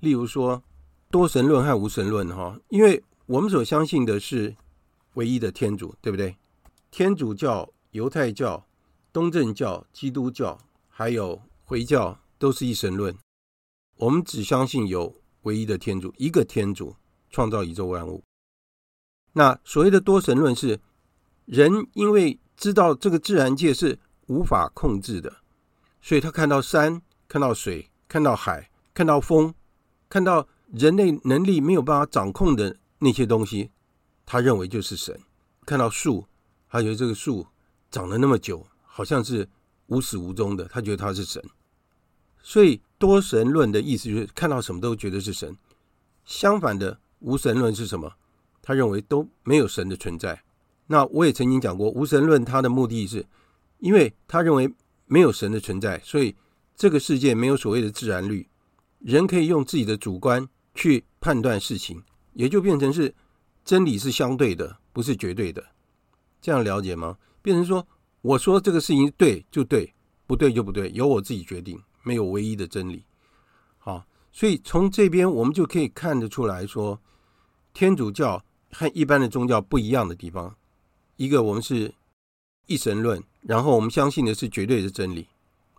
[0.00, 0.62] 例如说
[1.10, 4.56] 多神论和无神论，哈，因为我们所相信的是
[5.16, 6.34] 唯一的天主，对不对？
[6.90, 8.66] 天主教、犹太教、
[9.12, 10.58] 东正教、基督教，
[10.88, 13.14] 还有回教，都是一神论。
[13.96, 16.94] 我们只相信有唯一的天主，一个天主
[17.30, 18.22] 创造宇宙万物。
[19.32, 20.80] 那所谓的多神论是
[21.44, 25.32] 人因为知道这个自然界是无法控制的，
[26.00, 29.54] 所以他看到山、看到水、看到海、看到风、
[30.08, 33.70] 看到人类能力没有办法掌控的那些东西，
[34.26, 35.18] 他认为就是神。
[35.64, 36.26] 看到树，
[36.68, 37.46] 他觉得这个树
[37.90, 39.48] 长了那么久，好像是
[39.86, 41.42] 无始无终的，他觉得他是神。
[42.42, 45.56] 所以多神论的意思就是看到什么都觉得是神，
[46.24, 48.12] 相反的无神论是什么？
[48.62, 50.42] 他认为都没有神的存在，
[50.88, 53.24] 那我也曾经讲过，无神论它的目的是，
[53.78, 54.74] 因为他认为
[55.06, 56.34] 没有神的存在，所以
[56.74, 58.48] 这个世界没有所谓的自然律，
[58.98, 62.02] 人可以用自己的主观去判断事情，
[62.32, 63.14] 也就变成是
[63.66, 65.62] 真理是相对的，不是绝对的。
[66.40, 67.18] 这样了解吗？
[67.42, 67.84] 变成说，
[68.22, 69.92] 我说这个事情对就对，
[70.24, 73.04] 不对就不对，由我自己决定，没有唯一的真理。
[73.78, 77.00] 好，所以从这边我们就可以看得出来说，
[77.74, 78.40] 天主教
[78.70, 80.54] 和一般的宗教不一样的地方，
[81.16, 81.92] 一个我们是
[82.66, 85.26] 一神论，然后我们相信的是绝对的真理，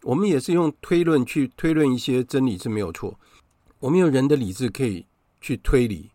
[0.01, 3.17] 我们也是用推论去推论一些真理是没有错，
[3.79, 5.05] 我们用人的理智可以
[5.39, 6.11] 去推理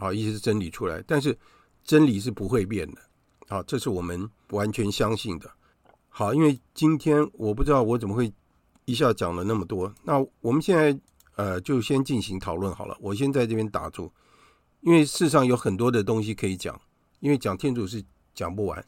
[0.00, 1.38] 啊一些真理出来，但是
[1.84, 3.00] 真理是不会变的。
[3.48, 5.50] 啊，这是我们完全相信的。
[6.08, 8.32] 好，因为今天我不知道我怎么会
[8.84, 9.92] 一下讲了那么多。
[10.02, 10.98] 那我们现在
[11.36, 12.96] 呃就先进行讨论好了。
[13.00, 14.10] 我先在这边打住，
[14.80, 16.80] 因为事实上有很多的东西可以讲，
[17.18, 18.02] 因为讲天主是
[18.34, 18.84] 讲不完。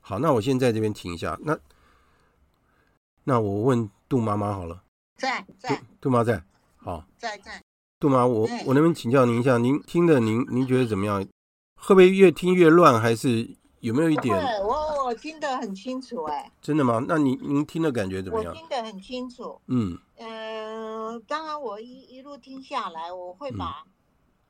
[0.00, 1.38] 好，那我先在这边停一下。
[1.42, 1.58] 那
[3.24, 4.82] 那我问杜妈妈好了，
[5.16, 6.42] 在在杜，杜妈在，
[6.76, 7.62] 好，在在。
[8.00, 9.58] 杜妈，我我能不能请教您一下？
[9.58, 11.22] 您听的您您觉得怎么样？
[11.76, 13.56] 会不会越听越乱，还是？
[13.80, 14.38] 有没有一点？
[14.38, 17.02] 对，我我听得很清楚，哎，真的吗？
[17.08, 18.52] 那您您听的感觉怎么样？
[18.52, 19.58] 我听得很清楚。
[19.68, 23.90] 嗯嗯、呃，当然我一一路听下来，我会把、嗯、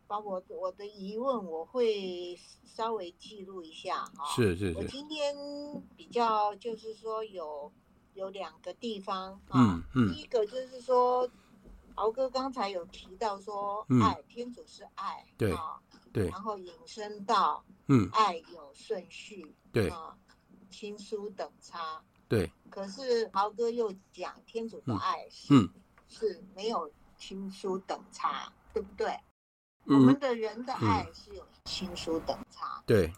[0.09, 4.25] 把我我的疑问，我会稍微记录一下哈。
[4.35, 4.79] 是是是。
[4.79, 5.33] 我今天
[5.97, 7.71] 比较就是说有
[8.15, 11.29] 有两个地方啊，嗯嗯，第一个就是说，
[11.95, 15.53] 敖哥刚才有提到说，嗯、爱天主是爱，对。
[15.53, 15.81] 啊
[16.13, 19.89] 对，然后引申到，嗯，爱有顺序，对。
[19.91, 20.19] 啊，
[20.69, 22.51] 亲疏等差，对。
[22.69, 25.69] 可是敖哥又讲天主的爱是，嗯，
[26.09, 29.09] 是没有亲疏等差，对不对？
[29.85, 33.13] 嗯，我们的人的爱是有亲疏等差，对。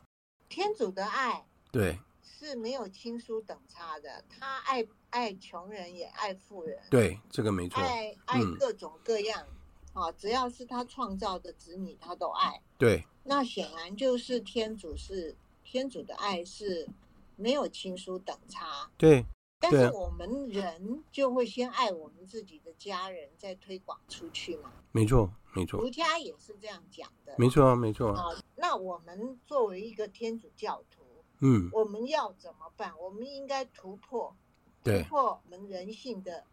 [0.50, 1.98] 天主的爱，对，
[2.42, 4.24] 是没有亲疏等差的。
[4.28, 7.80] 他爱爱穷人也爱富人，对，这个没错。
[7.80, 9.46] 爱爱各种各样。
[9.94, 12.62] 啊，只要是他创造的子女，他都爱。
[12.78, 16.88] 对，那显然就是天主是天主的爱是
[17.36, 18.90] 没有亲疏等差。
[18.96, 19.26] 对，
[19.60, 24.72] 但是我们人就会先爱我们自己的家人，再推广出去嘛。
[24.92, 25.78] 没错，没错。
[25.78, 27.34] 儒家也是这样讲的。
[27.36, 28.22] 没错啊，没错啊。
[28.22, 31.01] 啊，那我们作为一个天主教徒，
[31.42, 32.98] 嗯，我们要怎么办？
[32.98, 34.34] 我们应该突破，
[34.82, 36.44] 对，突破我们人性的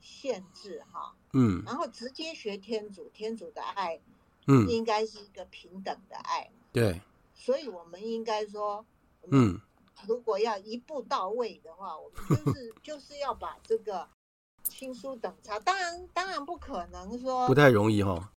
[0.00, 1.14] 限制，哈。
[1.32, 4.00] 嗯，然后直接学天主，天主的爱，
[4.46, 7.00] 嗯，应该是一个平等的爱，对，
[7.34, 8.84] 所以我们应该说，
[9.30, 9.60] 嗯，
[10.06, 14.08] 如果要一步到位的话，我们就是 就是要把这个
[14.62, 18.32] 亲疏等差，当然当然不可能说不太容易哈，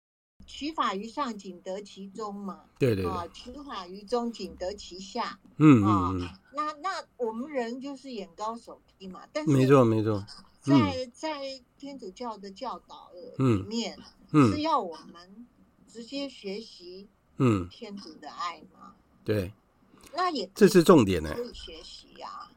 [0.46, 10.26] 取法于上，仅得其中嘛，对对对，啊，取法于中，仅得其下，嗯啊，嗯，那那我们人就是眼高手低嘛，但是没错没错。
[10.62, 13.98] 在在天主教的教导里面，
[14.32, 15.46] 嗯，是要我们
[15.88, 17.08] 直接学习，
[17.38, 18.94] 嗯，天主的爱吗？
[19.24, 19.54] 对，
[20.16, 22.50] 那也这是重点呢，可以学习呀。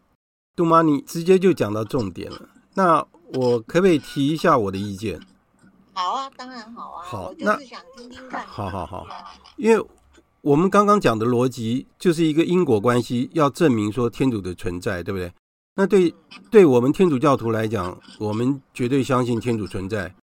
[0.57, 2.49] 杜妈，你直接就讲到重点了。
[2.75, 5.21] 那我可不可以提一下我的意见？
[5.99, 7.03] 好啊，当然好啊。
[7.05, 8.47] 好，我就是想听听看。
[8.47, 9.05] 好好好，
[9.57, 9.85] 因为
[10.43, 15.33] 我们刚刚讲的逻辑就是一个因果关系，要证明说天主的存在，对不对？
[15.75, 16.15] 那对，
[16.53, 20.15] 对我们天主教徒来讲，我们绝对相信天主存在。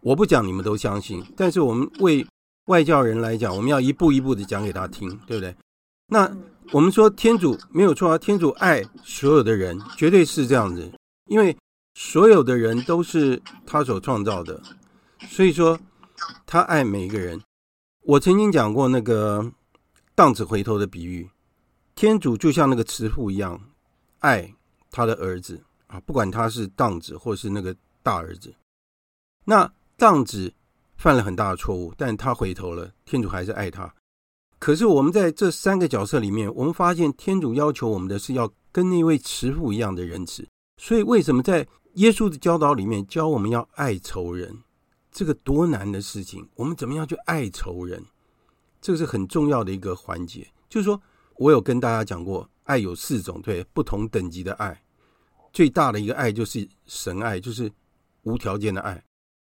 [0.00, 2.24] 我不讲你们都相信，但是我们为
[2.66, 5.52] 外教人来讲，我们要一步一步的讲给他听，对不对？
[6.06, 6.30] 那
[6.70, 10.88] 我们说天主没有错啊，天主爱所有的人，绝对是这样子，
[11.28, 11.56] 因为
[11.94, 14.60] 所有的人都是他所创造的，
[15.28, 15.78] 所以说
[16.46, 17.40] 他爱每一个人。
[18.02, 19.44] 我曾经讲过那个
[20.14, 21.28] 荡子回头的比喻，
[21.94, 23.60] 天主就像那个慈父一样
[24.20, 24.52] 爱。
[24.88, 28.54] 他的儿子啊，不管他是荡子或是那个大儿子，
[29.44, 30.50] 那荡子
[30.96, 33.92] 犯了很大的错误，但他回头了，天主还是爱他。
[34.58, 40.48] 可是我们在这三个角色里面，我们发现天主要求我们的是要跟那位慈父一样的仁慈。
[40.80, 44.56] 所以为什么在耶稣的教导里面教我们要爱仇人？
[45.16, 48.04] 这个多难的事情，我们怎么样去爱仇人？
[48.82, 50.46] 这个是很重要的一个环节。
[50.68, 51.00] 就是说
[51.36, 54.82] 我有跟大家讲过，爱有四种，对，不同等级的爱。
[55.54, 57.72] 最大的一个爱就是神爱，就是
[58.24, 59.02] 无条件的爱。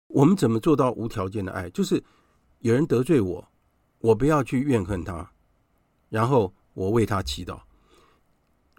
[0.08, 1.70] 我们怎么做到无条件的爱？
[1.70, 2.02] 就是
[2.58, 3.48] 有人得罪我，
[4.00, 5.30] 我不要去怨恨他，
[6.08, 7.60] 然后我为他祈祷。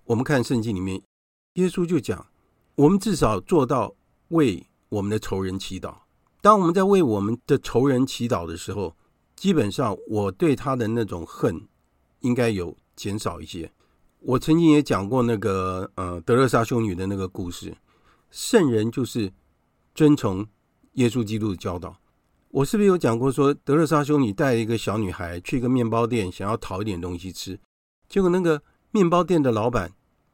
[0.03, 1.01] 我们看圣经里面，
[1.53, 2.27] 耶稣就讲，
[2.75, 3.95] 我们至少做到
[4.27, 6.00] 为我们的仇人祈祷。
[6.41, 8.95] 当我们在为我们的仇人祈祷的时候，
[9.35, 11.67] 基本上我对他的那种恨
[12.21, 13.71] 应该有减少一些。
[14.19, 17.77] 我曾经也讲过那个呃德勒莎修女的那个故事，
[18.31, 19.31] 圣人就是
[19.93, 20.45] 遵从
[20.93, 21.95] 耶稣基督的教导。
[22.49, 27.59] 我是不是有讲过说德勒莎修女带一个小女孩去一个面包店，想要讨一点东西吃，
[28.09, 29.93] 结果那个面包店的老板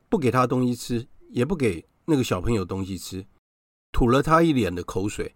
[0.09, 3.25] 不给她东西吃，也不给那个小朋友东西吃，
[3.91, 5.35] 吐了她一脸的口水。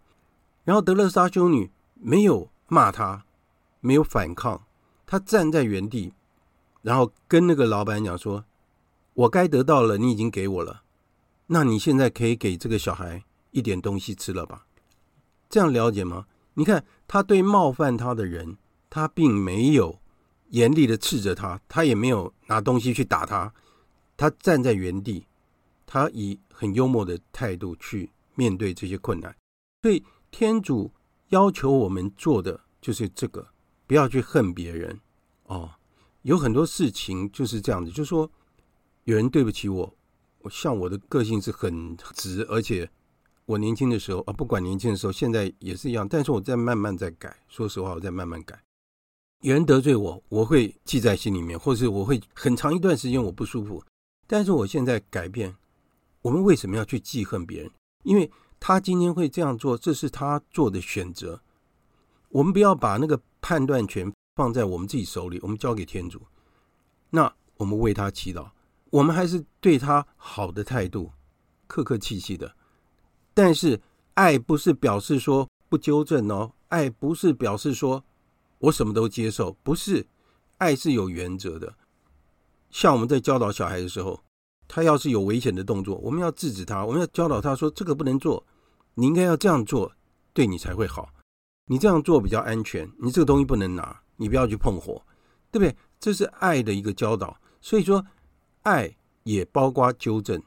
[0.64, 3.26] 然后德勒莎修女没有骂他，
[3.80, 4.62] 没有反抗，
[5.06, 6.14] 她站在原地。
[6.82, 8.44] 然后跟那个老板讲说
[9.14, 10.82] ：“我该得到了，你已经给我了，
[11.48, 14.66] 那你现在可以给这个小孩一点东西吃了吧？
[15.50, 16.26] 这样了解吗？
[16.56, 18.58] 你看他对冒犯他的人，
[18.90, 20.00] 他并没有
[20.50, 23.54] 严厉的斥责他，他也没有拿东西去打他，
[24.18, 25.26] 他站在原地，
[25.86, 29.36] 他以很幽默的态度去面对这些困难。
[29.84, 30.92] 所以天主
[31.30, 33.48] 要求我们做的就是这个，
[33.86, 35.00] 不要去恨别人
[35.44, 35.70] 哦。”
[36.24, 38.30] 有很多事情就是这样子，就是说
[39.06, 39.96] 有人对不起我，
[40.52, 42.88] 像我的个性是很直，而且
[43.46, 46.08] 我年轻的时候啊，不管年轻的时候，现在也是一样。
[46.08, 48.62] 但是我在慢慢在改，说实话，我在慢慢改。
[49.42, 53.84] 有人得罪我，我会记在心里面，或是我会很长一段时间我不舒服。
[54.28, 55.56] 但是我现在改变，
[56.22, 57.72] 我们为什么要去记恨别人？
[58.04, 58.30] 因为
[58.62, 61.42] 他今天会这样做，这是他做的选择。
[62.30, 64.10] 我们不要把那个判断权。
[64.34, 66.22] 放在我们自己手里，我们交给天主。
[67.10, 68.50] 那我们为他祈祷，
[68.90, 71.12] 我们还是对他好的态度，
[71.68, 72.56] 客客气气的。
[73.34, 73.80] 但是
[74.14, 78.06] 爱不是表示说不纠正哦，爱不是表示说
[78.58, 80.08] 我什么都接受，不是。
[80.60, 81.76] 爱是有原则的。
[82.70, 84.24] 像我们在教导小孩的时候，
[84.74, 88.42] 他要是有危险的动作，我们要制止他，我们要教导他说这个不能做，
[88.94, 89.92] 你应该要这样做，
[90.32, 91.10] 对你才会好。
[91.66, 94.02] 你这样做比较安全，你这个东西不能拿。
[94.16, 95.06] 你不要去碰火，
[95.52, 95.76] 对不对？
[96.00, 97.36] 这是爱的一个教导。
[97.60, 98.06] 所以说，
[98.62, 100.42] 爱也包括纠正。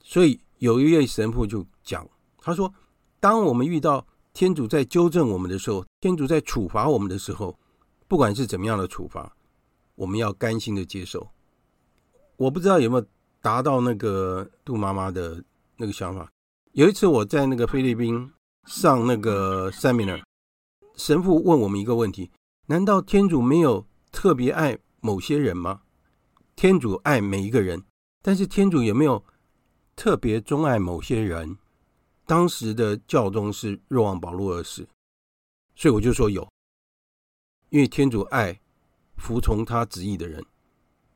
[0.00, 2.08] 所以有一位神父就讲，
[2.38, 2.72] 他说
[3.18, 7.58] ：“当我们遇到天主在纠正我们的时候，天主在处罚我们的时候，
[8.06, 9.34] 不管是怎么样的处罚，
[9.96, 11.26] 我们要甘心的接受。”
[12.36, 13.06] 我不知道有没有
[13.44, 15.44] 达到那个杜妈妈的
[15.76, 16.32] 那个想法。
[16.72, 18.32] 有一次我在那个菲律宾
[18.66, 20.22] 上那个 seminar，
[20.96, 22.30] 神父问我们一个问题。
[22.68, 25.82] 难道天主没有特别爱某些人吗？
[26.56, 27.84] 天主爱每一个人，
[28.22, 29.22] 但是天主有没有
[29.94, 31.58] 特别钟爱某些人？
[32.24, 34.88] 当时的教宗是若望保禄二世，
[35.76, 36.48] 所以我就说有，
[37.68, 38.58] 因为天主爱
[39.18, 40.42] 服从他旨意的人。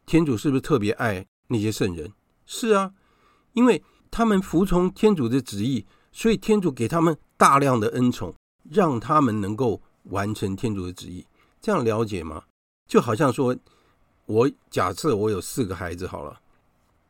[0.05, 2.13] 天主是不是特别爱那些圣人？
[2.47, 2.95] 是啊，
[3.53, 8.35] 因为他们服从天主的旨意，所以天主给他们大量的恩宠，
[8.71, 11.27] 让他们能够完成天主的旨意。
[11.61, 12.45] 这样了解吗？
[12.87, 13.57] 就好像说，
[14.27, 16.41] 我假设我有四个孩子好了，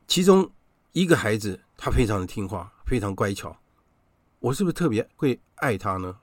[0.06, 0.50] 其中
[0.92, 3.56] 一个孩子他非常的听话，非常乖巧，
[4.40, 6.16] 我是不是特别会爱他呢？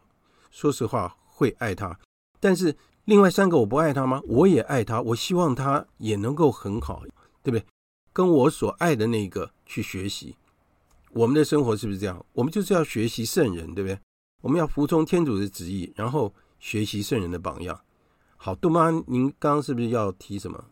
[0.52, 1.98] 说实话，会爱他。
[2.40, 4.22] 但是另外三个我不爱他吗？
[4.26, 7.04] 我也爱他，我希望他也能够很好，
[7.42, 7.66] 对不对？
[8.16, 10.38] 跟我所爱的那个去学习。
[11.12, 12.26] 我们的生活是不是这样？
[12.32, 14.00] 我们就是要学习圣人，对不对？
[14.42, 17.78] 我们要服从天主的旨意，然后学习圣人的榜样。
[18.38, 20.64] 好，杜妈，您刚刚是不是要提什么？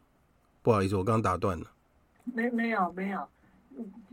[0.61, 1.69] 不好意思，我刚刚打断了。
[2.23, 3.27] 没没有没有，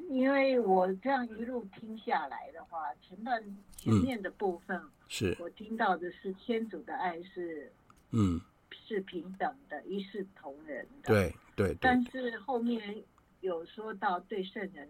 [0.08, 3.40] 因为我这样一路听下来的话，前段
[3.76, 7.70] 前面的部分，嗯、是我听到的是天主的爱是，
[8.10, 8.40] 嗯，
[8.88, 11.08] 是平等的，一视同仁的。
[11.08, 11.78] 对对，对。
[11.80, 13.00] 但是后面
[13.40, 14.88] 有说到对圣人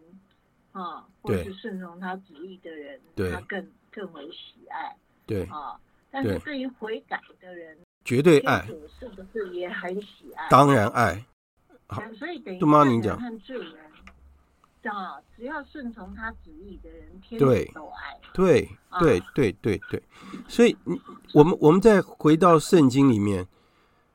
[0.73, 4.97] 啊，或是顺从他旨意的人，对他更更为喜爱。
[5.27, 5.79] 对啊，
[6.11, 7.79] 但是对于悔改的人。
[8.05, 8.67] 绝对爱，
[8.99, 10.49] 是不是也很喜爱？
[10.49, 11.25] 当然爱。
[11.87, 13.75] 好，所以等于杜妈您讲，看罪人
[14.93, 18.19] 啊，只要顺从他旨意的人，天主都爱。
[18.33, 20.03] 对对对对对，
[20.49, 20.77] 所以
[21.35, 23.47] 我们我们再回到圣经里面，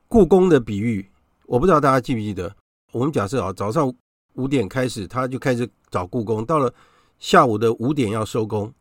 [0.08, 1.08] 故宫的比喻，
[1.44, 2.56] 我不知道大家记不记得？
[2.92, 3.94] 我们假设啊，早上
[4.36, 6.72] 五点开始，他就开始找雇工，到了
[7.18, 8.72] 下午的五点要收工，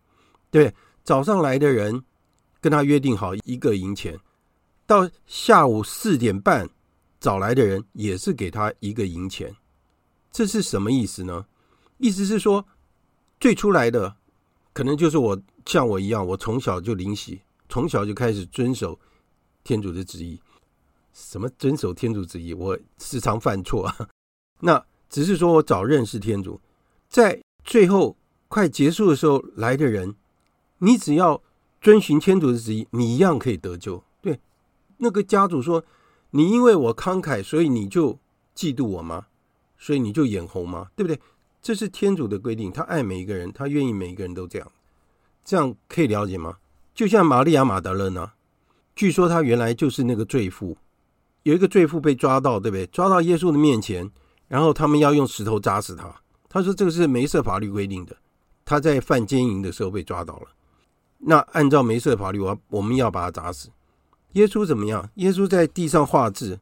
[0.52, 2.04] 对，早上来的人
[2.62, 4.18] 跟他约定好一个银钱。
[4.88, 6.70] 到下午四点半，
[7.20, 9.52] 找来的人也是给他一个银钱，
[10.32, 11.46] 这是什么意思呢？
[11.98, 12.64] 意思是说，
[13.40, 14.16] 最初来的
[14.74, 19.00] 可能就是我，像我一样，我从小就灵洗，从小就开始遵守
[19.64, 20.40] 天主的旨意。
[21.14, 22.54] 什么遵守天主旨意？
[22.54, 24.10] 我时常犯错啊。
[24.60, 26.60] 那只是说我早认识天主，
[27.10, 28.16] 在最后
[28.48, 30.16] 快结束的时候来的人，
[30.80, 31.42] 你只要
[31.82, 34.04] 遵循天主的旨意，你一样可以得救。
[34.22, 34.40] 对
[34.98, 35.84] 那个家主说
[36.32, 38.20] ：“你因为我慷慨，所以你就
[38.56, 39.28] 嫉妒我吗？
[39.78, 40.88] 所以你就眼红吗？
[40.96, 41.20] 对不对？
[41.62, 44.72] 这是天主的规定，他爱每一个人，他愿意每一个人都这样，
[45.44, 46.58] 这样可以了解吗？
[46.94, 48.32] 就像玛利亚玛德勒呢，
[48.96, 50.78] 据说他原来就是那个罪妇，
[51.44, 52.86] 有一个罪妇被抓到，对不对？
[52.88, 54.10] 抓到耶稣的面前，
[54.48, 56.14] 然后他们要用石头砸死他。
[56.48, 58.16] 他说这个是梅瑟法律规定的，
[58.64, 60.48] 他在犯奸淫的时候被抓到了。
[61.18, 63.70] 那按照梅瑟法律，我我们要把他砸死。
[64.34, 65.10] 耶稣怎么样？
[65.16, 66.60] 耶稣在地上画字，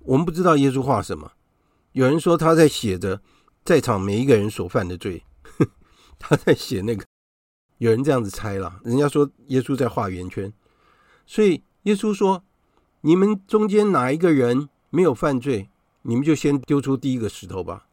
[0.00, 1.32] 我们不知道耶稣画什么。
[1.92, 3.20] 有人说他在写着
[3.64, 5.22] 在场每一个人所犯的罪，
[6.18, 7.04] 他在写那个。
[7.78, 10.50] 有人这样子猜了，人家说耶稣在画圆圈，
[11.26, 12.42] 所以耶稣说
[13.02, 15.68] ：“你们中间哪一个人没有犯罪，
[16.06, 17.88] 你们就先丢出第一个石头吧。”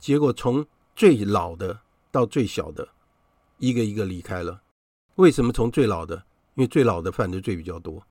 [0.00, 1.80] 结果从最老的
[2.10, 2.88] 到最小的，
[3.58, 4.62] 一个一个离开了。
[5.16, 6.24] 为什么从最老的？
[6.54, 8.02] 因为最老的犯的罪比较多，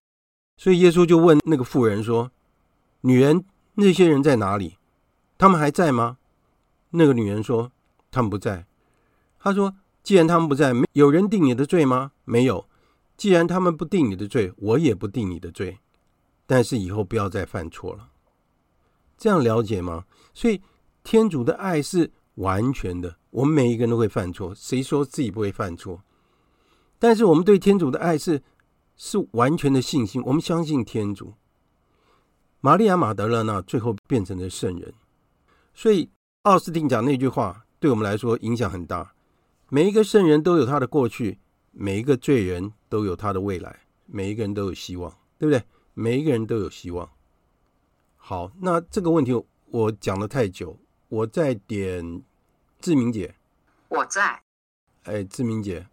[0.58, 2.32] 所以耶稣就问那个妇人说
[3.02, 4.78] ：“女人，那些人在哪里？”
[5.38, 6.18] 他们还在吗？
[6.92, 7.72] 那个女人说
[8.10, 8.66] ：“他们不在。”
[9.40, 12.14] 他说：“既然他们不在，没有人定你的罪吗？
[12.26, 12.68] 没有。
[13.18, 15.80] 既然他们不定你的罪，我也不定你的罪。
[16.48, 18.11] 但是以后不要再犯错了。
[19.22, 20.04] 这样了解吗？
[20.34, 20.60] 所以
[21.04, 23.18] 天主的爱是完全的。
[23.30, 26.02] 我们每一个人都会犯错，谁说自己不会犯错？
[26.98, 28.42] 但是我们对天主的爱是
[28.98, 31.36] 是完全的信心，我们相信天主。
[32.62, 34.92] 玛利亚玛德勒纳最后变成了圣人。
[35.76, 36.10] 所以，
[36.42, 39.14] 奥斯定讲那句话对我们来说影响很大。
[39.70, 41.38] 每一个圣人都有他的过去，
[41.70, 45.64] 每一个罪人都有他的未来，每一个人都有希望，对不对？
[45.94, 47.08] 每一个人都有希望。
[48.24, 49.34] 好，那这个问题
[49.66, 50.78] 我讲的太久，
[51.10, 52.22] 我再点
[52.80, 53.34] 志明姐。
[53.90, 54.40] 我在。
[55.04, 55.88] 哎，志明姐，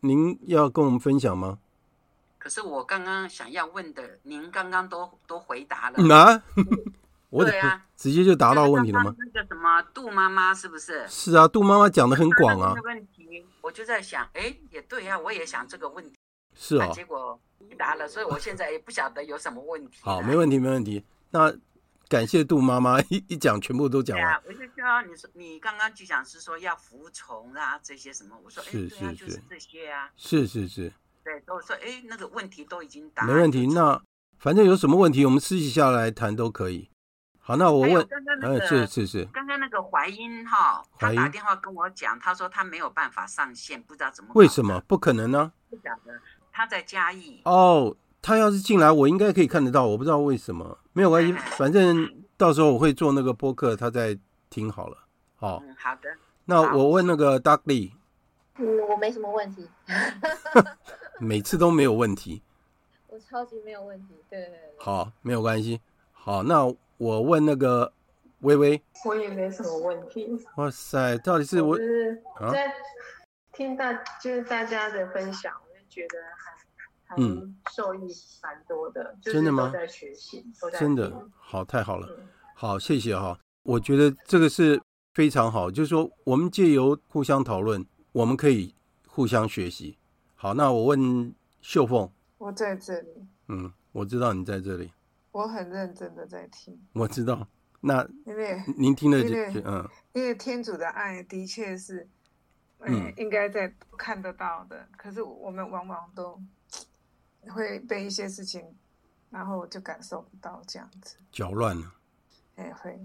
[0.00, 1.58] 您要跟我们分享吗？
[2.38, 5.98] 可是我刚刚想要问的，您刚刚都都回答了。
[6.14, 6.42] 啊？
[7.28, 9.12] 我对啊，直接就答到问题了吗？
[9.18, 11.04] 那个什么杜妈妈是不是？
[11.08, 12.72] 是啊，杜妈妈讲的很广啊。
[12.84, 16.16] 问题，我就在想，哎，也对啊，我也想这个问题。
[16.54, 19.98] 是啊、哦，结果回答了，所以我现在也不晓得有什么问题。
[20.02, 21.04] 好，没问题，没问题。
[21.34, 21.52] 那
[22.08, 24.40] 感谢杜妈妈 一一讲，全部都讲完。
[24.46, 30.08] 我就说你说你刚刚就讲是说要服从啊这些什么，我说哎，对啊，就是这些啊。
[30.16, 30.92] 是是是。
[31.24, 33.26] 对，都说哎，那个问题都已经答。
[33.26, 34.00] 没问题，那
[34.38, 36.88] 反正有什么问题，我们私底下来谈都可以。
[37.40, 44.30] 好，那我问，刚刚那个、嗯，是是是，刚刚那个怀英哈，他打电话跟我讲，他说他没有办法上线，不知道怎么。
[44.34, 44.80] 为什么？
[44.86, 45.52] 不可能呢？
[45.68, 46.20] 不晓得，
[46.52, 47.42] 他在嘉义。
[47.44, 54.18] 哦，他要是进来，我应该可以看得到，我不知道为什么，没有关系，反正到时候我会做那个播客，他在
[54.48, 54.96] 听好了。
[55.36, 56.08] 好，嗯，好的。
[56.46, 57.92] 那我问那个 Dudley，
[58.56, 59.68] 嗯，我没什么问题，
[61.20, 62.42] 每次都没有问题，
[63.08, 64.58] 我超级没有问题，对对对。
[64.78, 65.80] 好，没有关系。
[66.12, 66.74] 好，那。
[66.96, 67.92] 我问那个
[68.42, 70.30] 微微，我也没什么问题。
[70.56, 72.22] 哇塞，到底是我，我是
[72.52, 72.72] 在
[73.52, 76.53] 听大，啊、就是大家的分享，我就觉得还
[77.04, 77.16] 还
[77.72, 78.08] 受益
[78.42, 79.14] 蛮多的。
[79.14, 79.66] 嗯、真的吗？
[79.66, 80.44] 都在学习，
[80.78, 83.38] 真的好，太好了，嗯、好，谢谢哈。
[83.62, 84.80] 我觉得这个是
[85.14, 88.74] 非常好，就是说我们借由互相讨论，我们可以
[89.06, 89.98] 互相学习。
[90.34, 93.26] 好，那我问秀凤，我在这里。
[93.48, 94.92] 嗯，我知道你在这里。
[95.32, 97.48] 我很认真的在听，我知道。
[97.80, 99.34] 那因为您听了就
[99.64, 102.08] 嗯，因为天主的爱的确是，
[102.80, 104.88] 嗯，应该在看得到的。
[104.96, 106.40] 可是我们往往都
[107.52, 108.62] 会被一些事情，
[109.30, 111.94] 然后就感受不到这样子，搅乱了。
[112.56, 112.98] 哎，会。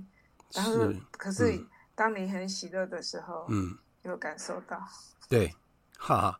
[0.54, 1.66] 然后是，可是
[1.96, 4.82] 当你很喜乐的时候，嗯，有感受到。
[5.28, 5.54] 对，
[5.98, 6.40] 哈哈。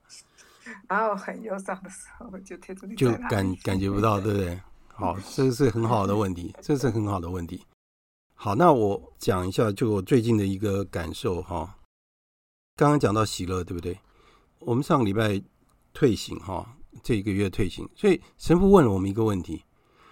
[0.88, 4.62] 然后很忧伤的时候，就贴着你就感感觉不到，对不对？
[4.88, 7.66] 好，这个是很好的问题，这是很好的问题。
[8.36, 11.78] 好，那我讲一下，就我最近的一个感受哈。
[12.76, 14.00] 刚刚讲到喜乐，对不对？
[14.60, 15.42] 我们上个礼拜
[15.94, 19.64] 退行哈，这一个月退行，所以神父问了我们一个问题，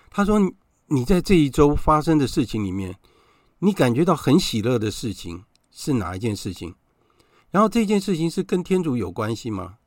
[0.10, 0.40] 他说
[0.88, 2.98] ：“你在这一周发生的事情里面，
[3.60, 6.76] 你感觉到很喜乐的事情是哪一件事情？
[7.52, 9.78] 然后这件事情是跟天主有关系吗？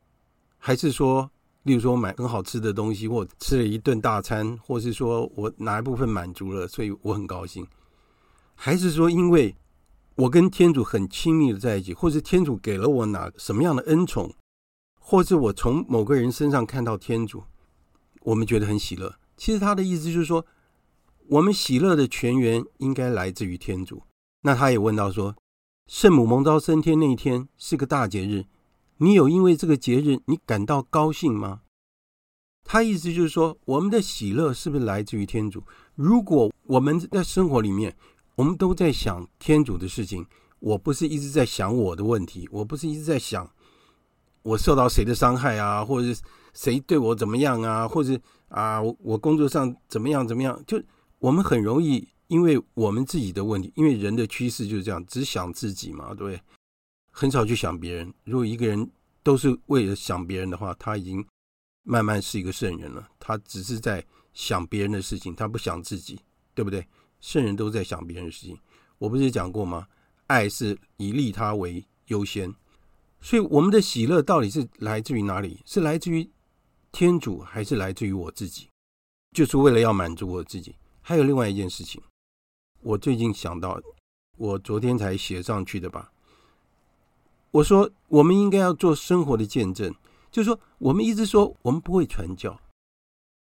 [0.58, 1.30] 还是说？”
[1.64, 7.66] 例如说买很好吃的东西，或吃了一顿大餐，或是说我哪一部分满足了，所以我很高兴。
[8.54, 9.54] 还是说因为
[10.14, 14.34] 我跟天主很亲密的在一起，或是天主给了我哪什么样的恩宠，
[15.10, 17.42] 或是我从某个人身上看到天主，
[18.22, 19.16] 我们觉得很喜乐。
[19.36, 20.46] 其实他的意思就是说，
[21.26, 24.04] 我们喜乐的泉源应该来自于天主。
[24.42, 25.34] 那他也问到说，
[25.88, 28.44] 圣母蒙召升天那一天是个大节日。
[28.98, 31.62] 你有因为这个节日你感到高兴吗？
[32.62, 35.64] 他意思就是说，我们的喜乐是不是来自于天主？
[35.96, 37.96] 如果我们在生活里面，
[38.36, 40.24] 我们都在想天主的事情。
[40.60, 43.50] 我不是一直在想我的问题，我不是一直在想
[44.42, 46.22] 我受到谁的伤害啊，或者是
[46.54, 48.18] 谁对我怎么样啊，或者
[48.48, 50.62] 啊，我工作上怎么样怎么样？
[50.66, 50.82] 就
[51.18, 56.40] 我们很容易因为我们自己的问题，因为人的趋势就是这样，只想自己嘛，对不对？
[57.10, 58.12] 很少去想别人。
[58.24, 58.90] 如果一个人
[59.22, 61.24] 都是为了想别人的话，他已经
[61.82, 63.08] 慢慢是一个圣人了。
[63.18, 66.18] 他只是在想别人的事情，他不想自己，
[66.54, 66.86] 对不对？
[67.20, 68.56] 圣人都在想别人的事情。
[68.98, 69.86] 我不是讲过吗？
[70.28, 72.54] 爱是以利他为优先，
[73.20, 75.62] 所以我们的喜乐到底是来自于哪里？
[75.66, 76.28] 是来自于
[76.90, 78.68] 天主，还是来自于我自己？
[79.32, 80.74] 就是为了要满足我自己。
[81.02, 82.00] 还有另外一件事情，
[82.80, 83.80] 我最近想到，
[84.36, 86.12] 我昨天才写上去的吧。
[87.50, 89.94] 我说，我们应该要做生活的见证，
[90.30, 92.60] 就是说，我们一直说我们不会传教，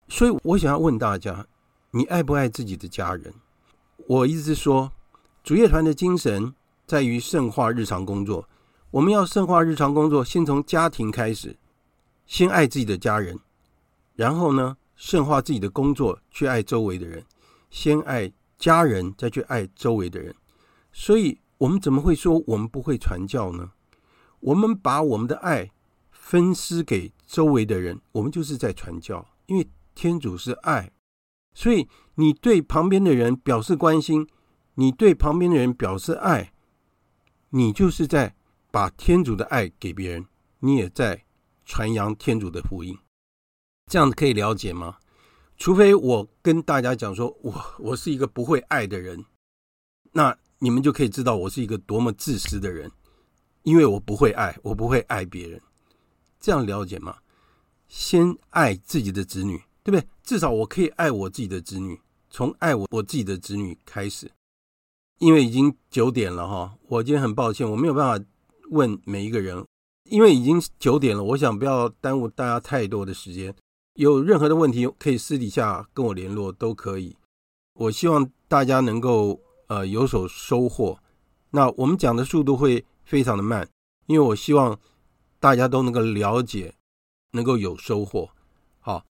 [0.09, 1.47] 所以我想要问大家，
[1.91, 3.33] 你爱不爱自己的家人？
[4.07, 4.91] 我一直说，
[5.43, 6.53] 主业团的精神。
[6.87, 8.47] 在于圣化日常工作，
[8.95, 11.57] 我们要圣化日常工作，先从家庭开始，
[12.25, 13.37] 先爱自己的家人，
[14.13, 17.25] 然后呢，圣化自己的工作，去爱周围的人，
[17.69, 20.33] 先爱家人，再去爱周围的人。
[20.93, 23.71] 所以，我们怎么会说我们不会传教呢？
[24.39, 25.69] 我们把我们的爱
[26.09, 29.27] 分施给周围的人，我们就是在传教。
[29.47, 30.89] 因为天主是爱，
[31.53, 34.25] 所以你对旁边的人表示关心，
[34.75, 36.53] 你对旁边的人表示爱。
[37.49, 38.35] 你就是在
[38.75, 40.25] 把天主的爱给别人，
[40.59, 41.23] 你也在
[41.63, 42.93] 传扬天主的福音，
[43.89, 44.97] 这样子可以了解吗？
[45.55, 49.23] 除非我跟大家讲说，我我是一个不会爱的人，
[50.11, 52.91] 那你们就可以知道我是一个多么自私的人，
[53.63, 55.61] 因为我不会爱，我不会爱别人，
[56.41, 57.19] 这样了解吗？
[57.87, 60.05] 先爱自己的子女，对不对？
[60.21, 61.97] 至少我可以爱我自己的子女，
[62.29, 64.29] 从爱我我自己的子女开始。
[65.19, 68.25] 因为已经九点了哈，我今天很抱歉，我没有办法
[68.71, 69.65] 问每一个人，
[70.09, 73.55] 因为已经九点了，我想不要耽误大家太多的时间。
[73.93, 77.15] 有任何的问题可以私底下跟我联络，都可以。
[77.73, 80.99] 我希望大家能够呃有所收获。
[81.51, 83.67] 那我们讲的速度会非常的慢，
[84.07, 84.79] 因为我希望
[85.39, 86.73] 大家都能够了解，
[87.31, 88.29] 能够有收获。
[88.79, 89.05] 好，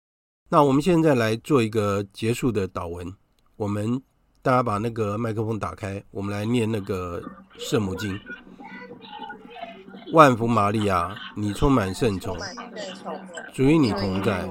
[0.48, 3.14] 那我们现在来做一个结束的祷文，
[3.56, 4.02] 我们。
[4.42, 7.22] 大家把那个麦克风打开，我们来念那个
[7.58, 8.18] 圣母经。
[10.12, 12.36] 万福玛利亚，你充满圣宠，
[13.54, 14.44] 主与你同在，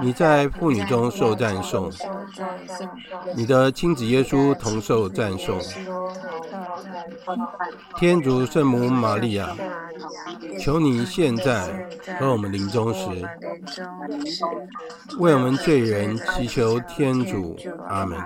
[0.00, 1.90] 你在妇女中受赞颂，
[3.34, 5.58] 你的亲子耶稣同受赞颂。
[7.96, 9.54] 天主圣母玛利亚，
[10.58, 11.88] 求你现在
[12.18, 13.08] 和我们临终时，
[15.18, 17.56] 为我们罪人祈求天主。
[17.88, 18.18] 阿门。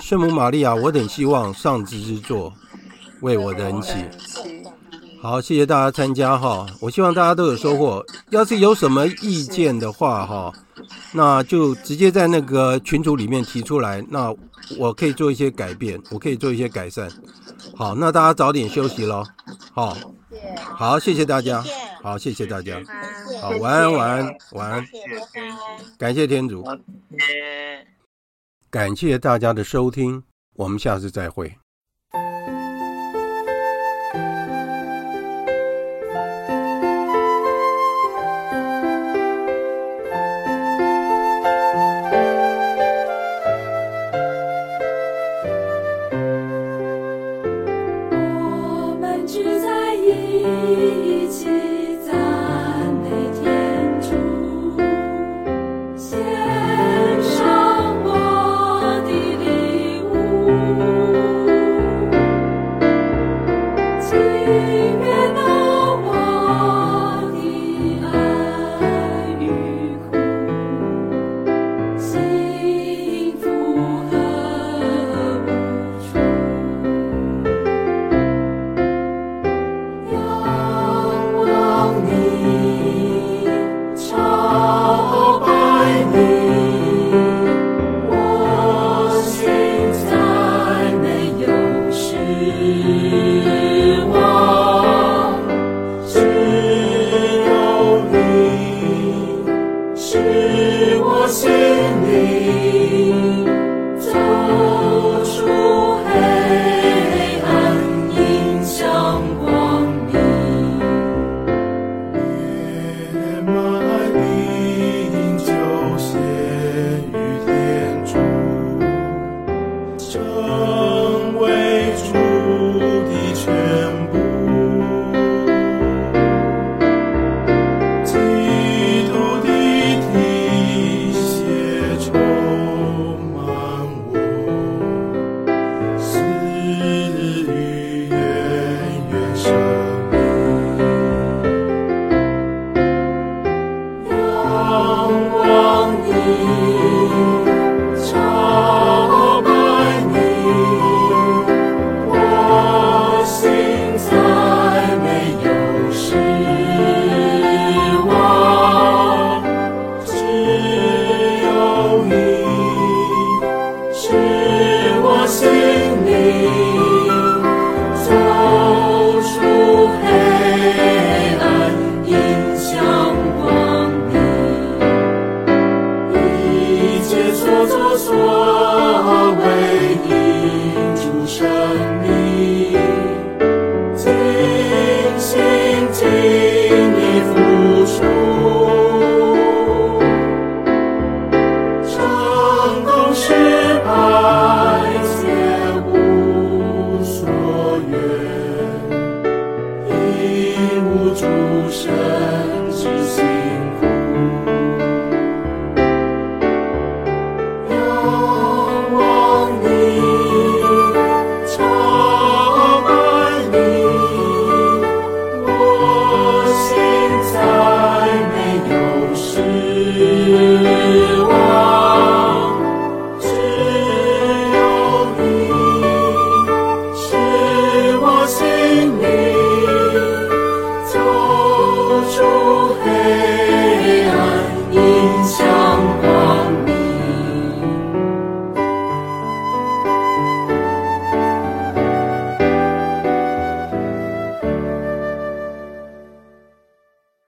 [0.00, 2.52] 圣母玛利亚，我等希望上智之座，
[3.20, 4.04] 为我等祈。
[5.22, 8.04] 好，谢谢大家参加哈，我希望大家都有收获。
[8.30, 10.52] 要是有什么意见的话哈，
[11.12, 14.34] 那就直接在那个群组里面提出来，那
[14.76, 17.08] 我可以做一些改变，我可以做一些改善。
[17.76, 19.22] 好，那大家早点休息喽。
[19.72, 19.96] 好，
[20.56, 21.62] 好，谢谢大家。
[22.02, 22.82] 好，谢谢大家。
[23.40, 24.84] 好，晚安，晚安，晚安。
[25.96, 26.64] 感谢天主。
[28.68, 30.24] 感谢大家的收听，
[30.56, 31.61] 我们下次再会。